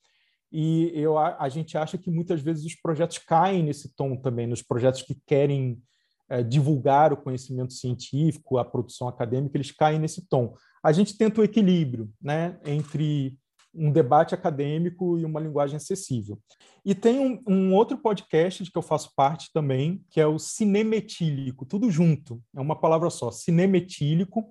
[0.59, 4.47] e eu, a, a gente acha que muitas vezes os projetos caem nesse tom também,
[4.47, 5.81] nos projetos que querem
[6.29, 10.55] é, divulgar o conhecimento científico, a produção acadêmica, eles caem nesse tom.
[10.83, 13.37] A gente tenta o equilíbrio né, entre
[13.77, 16.39] um debate acadêmico e uma linguagem acessível.
[16.85, 20.39] E tem um, um, outro podcast de que eu faço parte também, que é o
[20.39, 24.49] cinemetílico, tudo junto, é uma palavra só, cinemetílico,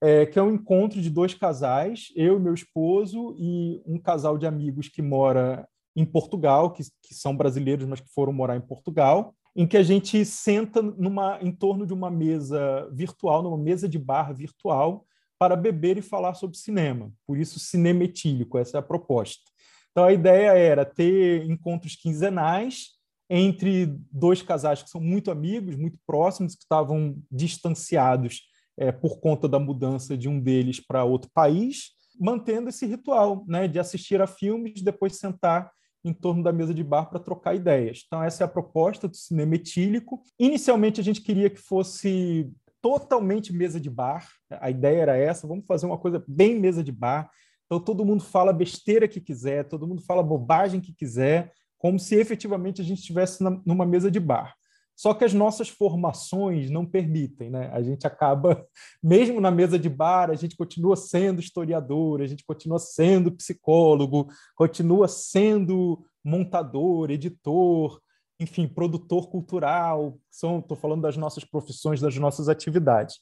[0.00, 4.36] é, que é um encontro de dois casais, eu e meu esposo, e um casal
[4.36, 8.60] de amigos que mora em Portugal, que, que são brasileiros, mas que foram morar em
[8.60, 13.88] Portugal, em que a gente senta numa, em torno de uma mesa virtual, numa mesa
[13.88, 15.04] de bar virtual,
[15.38, 17.12] para beber e falar sobre cinema.
[17.26, 19.42] Por isso, cinema etílico, essa é a proposta.
[19.90, 22.98] Então, a ideia era ter encontros quinzenais
[23.30, 28.42] entre dois casais que são muito amigos, muito próximos, que estavam distanciados
[28.76, 33.68] é, por conta da mudança de um deles para outro país, mantendo esse ritual né,
[33.68, 35.70] de assistir a filmes, depois sentar
[36.04, 38.04] em torno da mesa de bar para trocar ideias.
[38.06, 40.22] Então, essa é a proposta do cinema etílico.
[40.38, 44.28] Inicialmente, a gente queria que fosse totalmente mesa de bar.
[44.50, 47.30] A ideia era essa, vamos fazer uma coisa bem mesa de bar.
[47.66, 52.16] Então todo mundo fala besteira que quiser, todo mundo fala bobagem que quiser, como se
[52.16, 54.54] efetivamente a gente estivesse numa mesa de bar.
[54.98, 57.70] Só que as nossas formações não permitem, né?
[57.72, 58.66] A gente acaba,
[59.00, 64.26] mesmo na mesa de bar, a gente continua sendo historiador, a gente continua sendo psicólogo,
[64.56, 68.00] continua sendo montador, editor,
[68.40, 73.16] enfim, produtor cultural, estou falando das nossas profissões, das nossas atividades.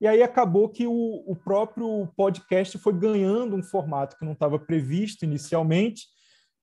[0.00, 4.58] E aí acabou que o, o próprio podcast foi ganhando um formato que não estava
[4.58, 6.06] previsto inicialmente,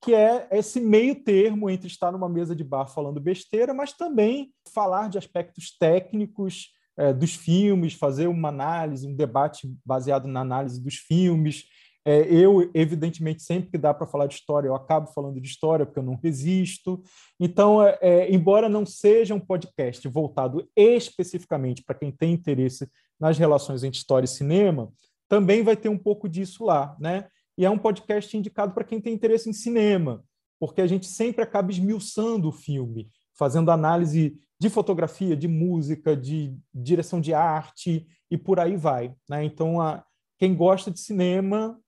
[0.02, 4.52] que é esse meio termo entre estar numa mesa de bar falando besteira, mas também
[4.74, 10.84] falar de aspectos técnicos é, dos filmes, fazer uma análise, um debate baseado na análise
[10.84, 11.64] dos filmes,
[12.10, 15.86] é, eu, evidentemente, sempre que dá para falar de história, eu acabo falando de história,
[15.86, 17.04] porque eu não resisto.
[17.40, 23.38] Então, é, é embora não seja um podcast voltado especificamente para quem tem interesse nas
[23.38, 24.92] relações entre história e cinema,
[25.28, 27.28] também vai ter um pouco disso lá, né?
[27.56, 30.24] E é um podcast indicado para quem tem interesse em cinema,
[30.60, 36.58] porque a gente sempre acaba esmiuçando o filme, fazendo análise de fotografia, de música, de
[36.74, 39.14] direção de arte e por aí vai.
[39.30, 39.44] Né?
[39.44, 40.04] Então, a,
[40.40, 41.80] quem gosta de cinema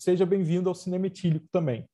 [0.00, 1.86] seja bem-vindo ao Cinema Etílico também.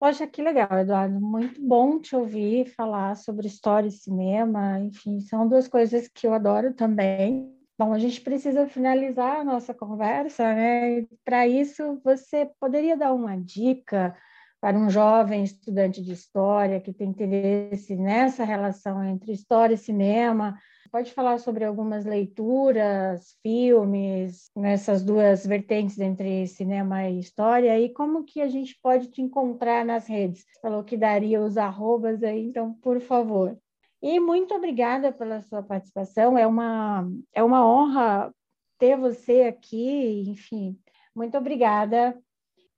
[0.00, 1.20] Poxa, que legal, Eduardo.
[1.20, 4.80] Muito bom te ouvir falar sobre história e cinema.
[4.80, 7.54] Enfim, são duas coisas que eu adoro também.
[7.78, 11.06] Bom, a gente precisa finalizar a nossa conversa, né?
[11.22, 14.16] Para isso, você poderia dar uma dica
[14.58, 20.58] para um jovem estudante de história que tem interesse nessa relação entre história e cinema,
[20.90, 28.24] Pode falar sobre algumas leituras, filmes, nessas duas vertentes entre cinema e história, e como
[28.24, 30.44] que a gente pode te encontrar nas redes?
[30.60, 33.56] Falou que daria os arrobas aí, então, por favor.
[34.02, 38.34] E muito obrigada pela sua participação, é uma, é uma honra
[38.76, 40.76] ter você aqui, enfim,
[41.14, 42.18] muito obrigada.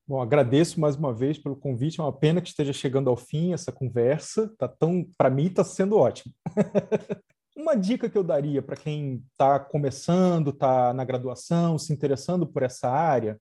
[0.06, 2.00] Bom, agradeço mais uma vez pelo convite.
[2.00, 4.52] É uma pena que esteja chegando ao fim essa conversa.
[4.58, 6.34] Tá tão, para mim, está sendo ótimo.
[7.72, 12.62] Uma dica que eu daria para quem está começando, está na graduação, se interessando por
[12.62, 13.40] essa área,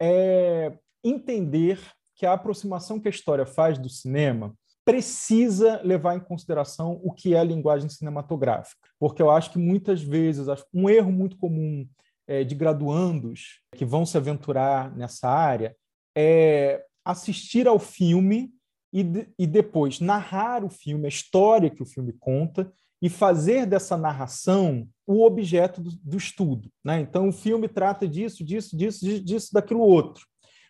[0.00, 0.72] é
[1.04, 1.78] entender
[2.14, 7.34] que a aproximação que a história faz do cinema precisa levar em consideração o que
[7.34, 11.86] é a linguagem cinematográfica, porque eu acho que muitas vezes um erro muito comum
[12.26, 15.76] é, de graduandos que vão se aventurar nessa área
[16.16, 18.54] é assistir ao filme
[18.90, 19.04] e,
[19.38, 24.88] e depois narrar o filme, a história que o filme conta, e fazer dessa narração
[25.06, 26.70] o objeto do, do estudo.
[26.84, 27.00] Né?
[27.00, 30.24] Então, o filme trata disso, disso, disso, disso, disso, daquilo outro.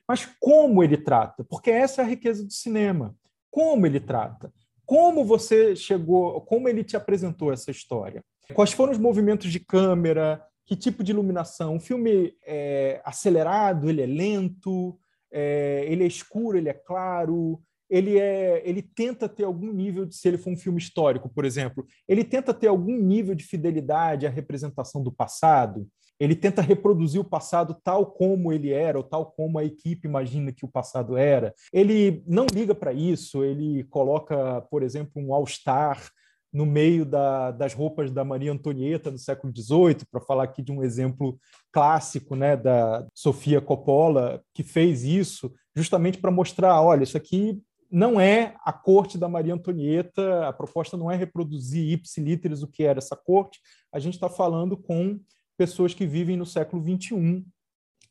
[0.09, 1.45] Mas como ele trata?
[1.45, 3.15] Porque essa é a riqueza do cinema.
[3.51, 4.53] Como ele trata?
[4.85, 8.25] Como você chegou, como ele te apresentou essa história?
[8.55, 10.41] Quais foram os movimentos de câmera?
[10.65, 11.77] Que tipo de iluminação?
[11.77, 13.89] O filme é acelerado?
[13.89, 14.97] Ele é lento?
[15.33, 16.57] É, ele é escuro?
[16.57, 17.61] Ele é claro?
[17.89, 21.45] Ele é ele tenta ter algum nível de se ele for um filme histórico, por
[21.45, 25.87] exemplo, ele tenta ter algum nível de fidelidade à representação do passado.
[26.19, 30.51] Ele tenta reproduzir o passado tal como ele era, ou tal como a equipe imagina
[30.51, 31.55] que o passado era.
[31.71, 36.11] Ele não liga para isso, ele coloca, por exemplo, um All-Star
[36.53, 40.73] no meio da, das roupas da Maria Antonieta no século XVIII, para falar aqui de
[40.73, 41.39] um exemplo
[41.71, 47.61] clássico né, da Sofia Coppola, que fez isso justamente para mostrar, olha, isso aqui
[47.91, 52.83] não é a corte da Maria Antonieta, a proposta não é reproduzir ipsilíteres o que
[52.83, 53.61] era essa corte,
[53.93, 55.21] a gente está falando com
[55.57, 57.45] pessoas que vivem no século XXI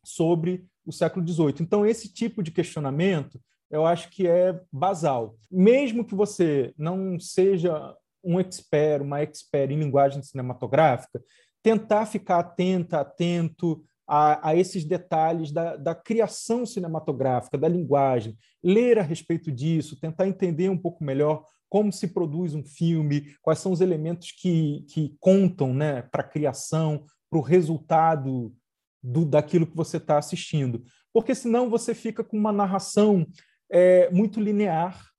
[0.04, 1.56] sobre o século XVIII.
[1.62, 5.36] Então, esse tipo de questionamento eu acho que é basal.
[5.52, 11.22] Mesmo que você não seja um expert, uma expert em linguagem cinematográfica,
[11.62, 18.99] tentar ficar atenta, atento a, a esses detalhes da, da, criação cinematográfica, da linguagem, ler
[18.99, 23.72] a respeito disso, tentar entender um pouco melhor como se produz um filme, quais são
[23.72, 28.53] os elementos que, que contam né, para a criação, para o resultado
[29.01, 30.84] do, daquilo que você está assistindo.
[31.12, 33.26] Porque senão você fica com uma narração
[33.72, 35.10] é, muito linear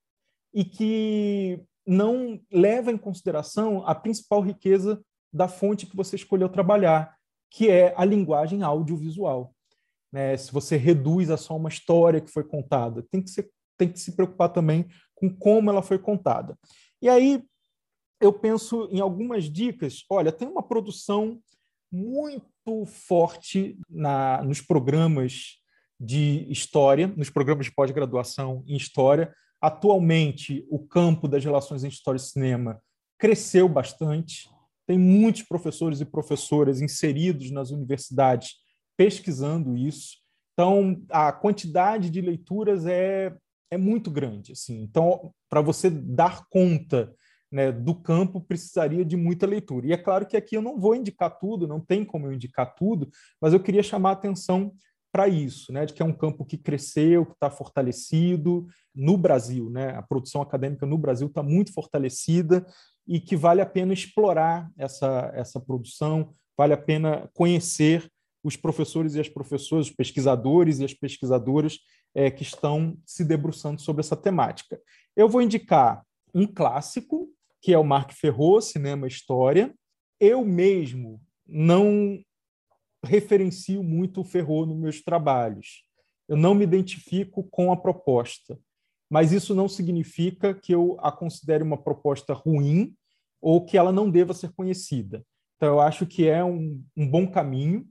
[0.55, 5.01] e que não leva em consideração a principal riqueza
[5.33, 7.16] da fonte que você escolheu trabalhar,
[7.57, 9.51] que é a linguagem audiovisual.
[10.13, 10.37] Né?
[10.37, 13.99] Se você reduz a só uma história que foi contada, tem que, ser, tem que
[13.99, 16.55] se preocupar também com como ela foi contada.
[17.01, 17.43] E aí
[18.21, 20.05] eu penso em algumas dicas.
[20.11, 21.41] Olha, tem uma produção
[21.91, 25.57] muito forte na, nos programas
[25.99, 29.35] de história, nos programas de pós-graduação em história.
[29.63, 32.83] Atualmente, o campo das relações em história e cinema
[33.19, 34.55] cresceu bastante
[34.87, 38.55] tem muitos professores e professoras inseridos nas universidades
[38.97, 40.17] pesquisando isso.
[40.53, 43.35] Então, a quantidade de leituras é,
[43.71, 44.53] é muito grande.
[44.53, 44.81] Assim.
[44.83, 47.13] Então, para você dar conta
[47.51, 49.87] né, do campo, precisaria de muita leitura.
[49.87, 52.75] E é claro que aqui eu não vou indicar tudo, não tem como eu indicar
[52.75, 53.09] tudo,
[53.41, 54.73] mas eu queria chamar a atenção
[55.13, 59.71] para isso, né, de que é um campo que cresceu, que está fortalecido no Brasil.
[59.71, 59.91] Né?
[59.97, 62.67] A produção acadêmica no Brasil está muito fortalecida
[63.07, 68.11] e que vale a pena explorar essa, essa produção, vale a pena conhecer
[68.43, 71.79] os professores e as professoras, os pesquisadores e as pesquisadoras
[72.15, 74.81] é, que estão se debruçando sobre essa temática.
[75.17, 76.05] Eu vou indicar
[76.35, 77.29] um clássico,
[77.61, 79.75] que é o Marc Ferro, Cinema História.
[80.21, 82.21] Eu mesmo não
[83.05, 85.85] referencio muito o Ferro nos meus trabalhos.
[86.29, 88.59] Eu não me identifico com a proposta
[89.11, 92.95] mas isso não significa que eu a considere uma proposta ruim
[93.41, 95.25] ou que ela não deva ser conhecida.
[95.57, 97.87] Então, eu acho que é um, um bom caminho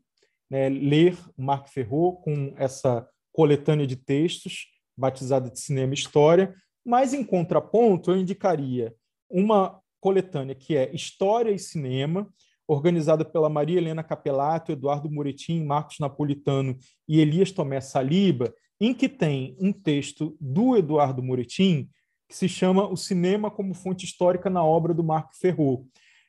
[0.49, 6.55] né, ler Marc Ferro com essa coletânea de textos, batizada de Cinema e História,
[6.85, 8.93] mas, em contraponto, eu indicaria
[9.29, 12.31] uma coletânea que é História e Cinema,
[12.67, 19.07] organizada pela Maria Helena Capelato, Eduardo Moretim, Marcos Napolitano e Elias Tomé Saliba, em que
[19.07, 21.89] tem um texto do Eduardo Moretim
[22.27, 25.87] que se chama O Cinema como Fonte Histórica na Obra do Marco Ferro.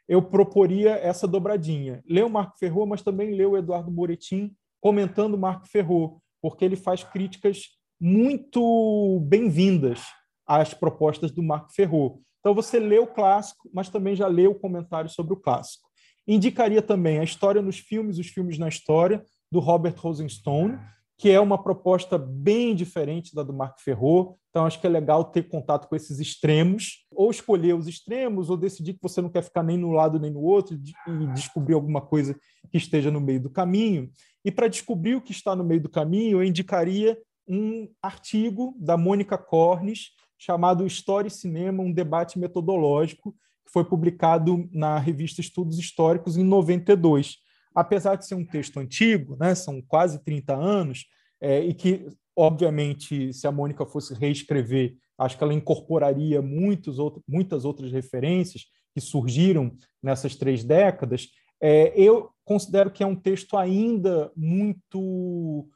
[0.09, 2.03] Eu proporia essa dobradinha.
[2.09, 6.65] Ler o Marco Ferro, mas também ler o Eduardo Moretim comentando o Marco Ferro, porque
[6.65, 7.71] ele faz críticas
[8.01, 10.03] muito bem-vindas
[10.47, 12.23] às propostas do Marco Ferro.
[12.41, 15.89] Então você lê o clássico, mas também já lê o comentário sobre o clássico.
[16.29, 20.79] Indicaria também a História nos Filmes, Os Filmes na História, do Robert Rosenstone,
[21.19, 24.39] que é uma proposta bem diferente da do Marco Ferro.
[24.51, 28.57] Então, acho que é legal ter contato com esses extremos, ou escolher os extremos, ou
[28.57, 32.03] decidir que você não quer ficar nem no lado nem no outro e descobrir alguma
[32.03, 32.35] coisa
[32.71, 34.11] que esteja no meio do caminho.
[34.45, 38.97] E para descobrir o que está no meio do caminho, eu indicaria um artigo da
[38.97, 43.33] Mônica Cornes chamado História e Cinema, um debate metodológico,
[43.65, 47.46] que foi publicado na revista Estudos Históricos em 92
[47.77, 51.05] apesar de ser um texto antigo, né, são quase 30 anos,
[51.39, 57.23] é, e que, obviamente, se a Mônica fosse reescrever, acho que ela incorporaria muitos outro,
[57.29, 58.65] muitas outras referências
[58.95, 61.29] que surgiram nessas três décadas,
[61.61, 65.69] é, eu considero que é um texto ainda muito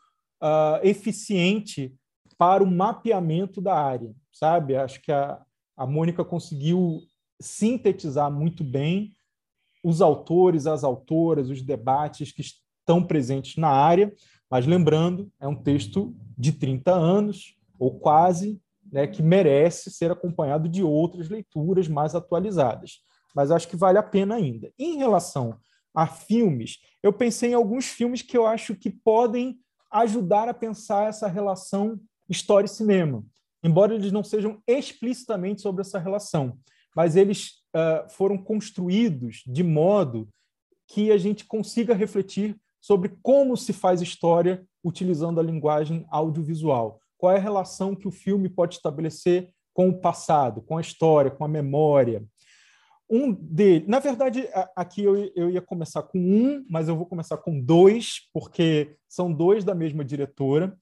[0.43, 1.95] uh, eficiente
[2.39, 4.75] para o mapeamento da área, sabe?
[4.75, 5.39] Acho que a,
[5.77, 7.01] a Mônica conseguiu
[7.41, 9.15] sintetizar muito bem
[9.83, 14.13] os autores, as autoras, os debates que estão presentes na área,
[14.51, 18.61] mas lembrando, é um texto de 30 anos, ou quase,
[18.93, 22.99] né, que merece ser acompanhado de outras leituras mais atualizadas.
[23.35, 24.73] Mas acho que vale a pena ainda.
[24.79, 25.57] Em relação
[25.95, 29.59] a filmes, eu pensei em alguns filmes que eu acho que podem
[29.91, 33.25] ajudar a pensar essa relação história e cinema,
[33.63, 36.57] embora eles não sejam explicitamente sobre essa relação,
[36.95, 40.29] mas eles uh, foram construídos de modo
[40.89, 47.01] que a gente consiga refletir sobre como se faz história utilizando a linguagem audiovisual.
[47.17, 51.31] Qual é a relação que o filme pode estabelecer com o passado, com a história,
[51.31, 52.25] com a memória.
[53.09, 57.37] Um de, na verdade, aqui eu, eu ia começar com um, mas eu vou começar
[57.39, 60.77] com dois, porque são dois da mesma diretora.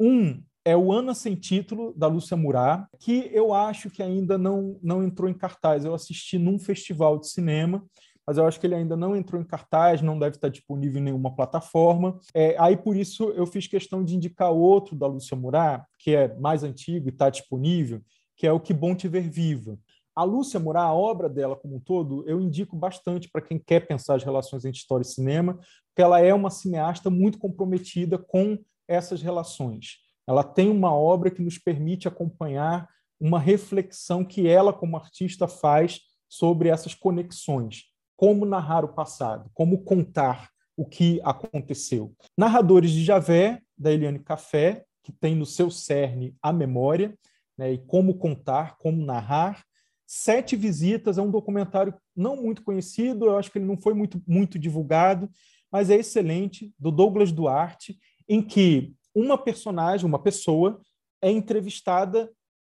[0.00, 4.78] Um é o Ana Sem Título, da Lúcia Murat, que eu acho que ainda não,
[4.82, 5.84] não entrou em cartaz.
[5.84, 7.82] Eu assisti num festival de cinema,
[8.26, 11.04] mas eu acho que ele ainda não entrou em cartaz, não deve estar disponível em
[11.04, 12.18] nenhuma plataforma.
[12.34, 16.34] É, aí, por isso, eu fiz questão de indicar outro da Lúcia Murat, que é
[16.36, 18.02] mais antigo e está disponível,
[18.36, 19.78] que é o Que Bom Te Ver Viva.
[20.14, 23.86] A Lúcia Murat, a obra dela como um todo, eu indico bastante para quem quer
[23.86, 25.54] pensar as relações entre história e cinema,
[25.88, 30.09] porque ela é uma cineasta muito comprometida com essas relações.
[30.30, 36.02] Ela tem uma obra que nos permite acompanhar uma reflexão que ela, como artista, faz
[36.28, 37.86] sobre essas conexões.
[38.16, 42.14] Como narrar o passado, como contar o que aconteceu.
[42.38, 47.18] Narradores de Javé, da Eliane Café, que tem no seu cerne a memória,
[47.58, 49.64] né, e como contar, como narrar.
[50.06, 54.22] Sete Visitas é um documentário não muito conhecido, eu acho que ele não foi muito,
[54.28, 55.28] muito divulgado,
[55.72, 60.80] mas é excelente, do Douglas Duarte, em que uma personagem, uma pessoa,
[61.22, 62.32] é entrevistada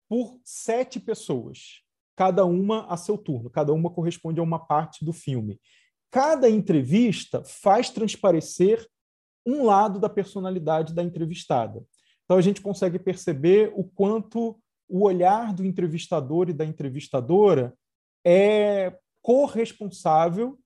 [0.09, 1.81] por sete pessoas,
[2.15, 5.59] cada uma a seu turno, cada uma corresponde a uma parte do filme.
[6.11, 8.88] Cada entrevista faz transparecer
[9.45, 11.84] um lado da personalidade da entrevistada.
[12.23, 17.73] Então a gente consegue perceber o quanto o olhar do entrevistador e da entrevistadora
[18.25, 20.59] é corresponsável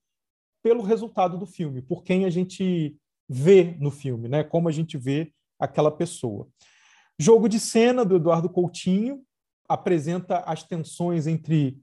[0.62, 2.96] pelo resultado do filme, por quem a gente
[3.28, 4.44] vê no filme, né?
[4.44, 6.48] Como a gente vê aquela pessoa.
[7.18, 9.22] Jogo de cena do Eduardo Coutinho
[9.68, 11.82] apresenta as tensões entre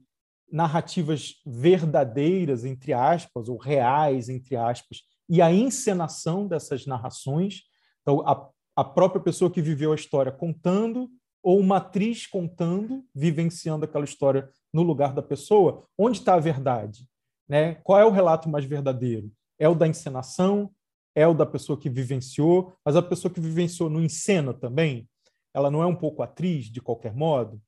[0.50, 7.62] narrativas verdadeiras, entre aspas, ou reais, entre aspas, e a encenação dessas narrações.
[8.02, 11.10] Então, a, a própria pessoa que viveu a história contando,
[11.42, 17.08] ou uma atriz contando, vivenciando aquela história no lugar da pessoa, onde está a verdade?
[17.48, 17.74] Né?
[17.76, 19.30] Qual é o relato mais verdadeiro?
[19.58, 20.70] É o da encenação?
[21.16, 25.08] É o da pessoa que vivenciou, mas a pessoa que vivenciou não encena também?
[25.54, 27.58] Ela não é um pouco atriz, de qualquer modo?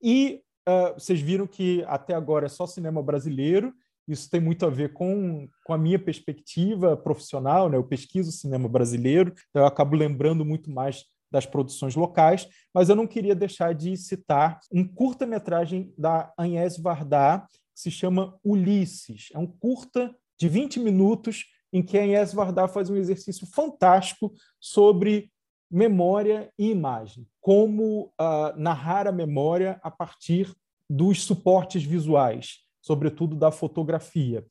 [0.00, 3.74] E uh, vocês viram que até agora é só cinema brasileiro,
[4.06, 7.76] isso tem muito a ver com, com a minha perspectiva profissional, né?
[7.76, 12.94] eu pesquiso cinema brasileiro, então eu acabo lembrando muito mais das produções locais, mas eu
[12.94, 19.28] não queria deixar de citar um curta-metragem da Agnès Varda, que se chama Ulisses.
[19.32, 24.32] É um curta de 20 minutos em que a Inés Vardar faz um exercício fantástico
[24.60, 25.32] sobre
[25.70, 30.54] memória e imagem, como uh, narrar a memória a partir
[30.88, 34.44] dos suportes visuais, sobretudo da fotografia.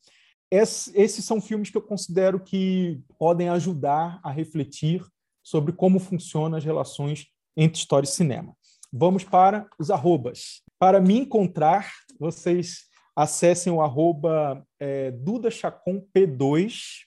[0.50, 5.06] esses são filmes que eu considero que podem ajudar a refletir
[5.42, 8.56] sobre como funcionam as relações entre história e cinema.
[8.92, 10.62] Vamos para os arrobas.
[10.78, 17.04] Para me encontrar, vocês acessem o arroba é, Duda Chacon P2,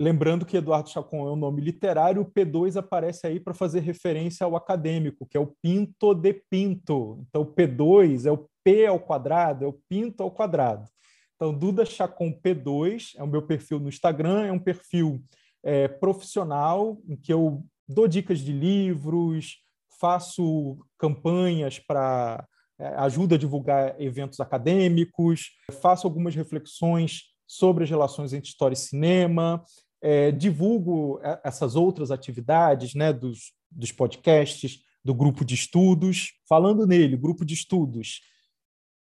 [0.00, 4.44] Lembrando que Eduardo Chacon é um nome literário, o P2 aparece aí para fazer referência
[4.44, 7.24] ao acadêmico, que é o Pinto de Pinto.
[7.28, 10.88] Então, o P2 é o P ao quadrado, é o Pinto ao quadrado.
[11.34, 15.20] Então, Duda Chacon P2 é o meu perfil no Instagram, é um perfil
[15.64, 19.56] é, profissional, em que eu dou dicas de livros,
[20.00, 22.46] faço campanhas para
[22.78, 25.50] é, ajuda a divulgar eventos acadêmicos,
[25.82, 29.64] faço algumas reflexões sobre as relações entre história e cinema,
[30.00, 36.34] é, divulgo é, essas outras atividades né, dos, dos podcasts, do grupo de estudos.
[36.48, 38.20] Falando nele, grupo de estudos,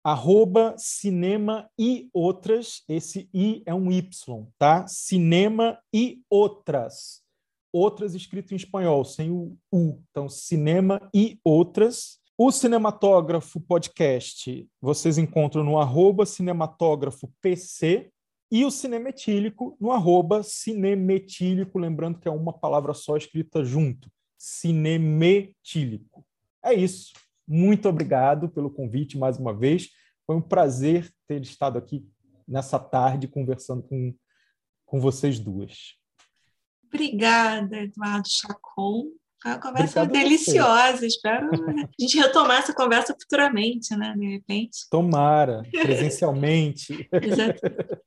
[0.04, 4.86] arroba cinema e outras, esse I é um Y, tá?
[4.86, 7.22] Cinema e outras.
[7.72, 10.00] Outras escrito em espanhol, sem o U.
[10.10, 12.20] Então, cinema e outras.
[12.38, 18.12] O Cinematógrafo Podcast vocês encontram no arroba cinematógrafo PC,
[18.50, 24.10] e o cinema etílico no arroba cinemetílico, lembrando que é uma palavra só escrita junto,
[24.38, 26.24] cinemetílico.
[26.62, 27.12] é isso.
[27.48, 29.90] Muito obrigado pelo convite mais uma vez.
[30.26, 32.04] Foi um prazer ter estado aqui
[32.46, 34.14] nessa tarde conversando com,
[34.84, 35.94] com vocês duas.
[36.84, 39.12] Obrigada, Eduardo Chacon.
[39.42, 41.06] Foi uma conversa Obrigado deliciosa.
[41.06, 44.14] Espero a gente retomar essa conversa futuramente, né?
[44.16, 44.88] De repente.
[44.90, 47.08] Tomara, presencialmente.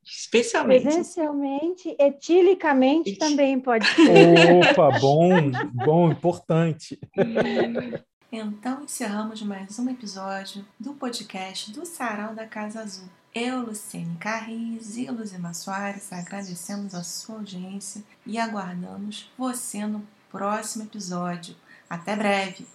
[0.03, 0.83] Especialmente.
[0.83, 4.35] Presencialmente, etilicamente também pode ser.
[4.71, 6.99] Opa, bom, bom, importante.
[8.31, 13.09] Então encerramos mais um episódio do podcast do Sarau da Casa Azul.
[13.33, 20.85] Eu, Luciene Carris e Luzima Soares agradecemos a sua audiência e aguardamos você no próximo
[20.85, 21.55] episódio.
[21.89, 22.65] Até breve!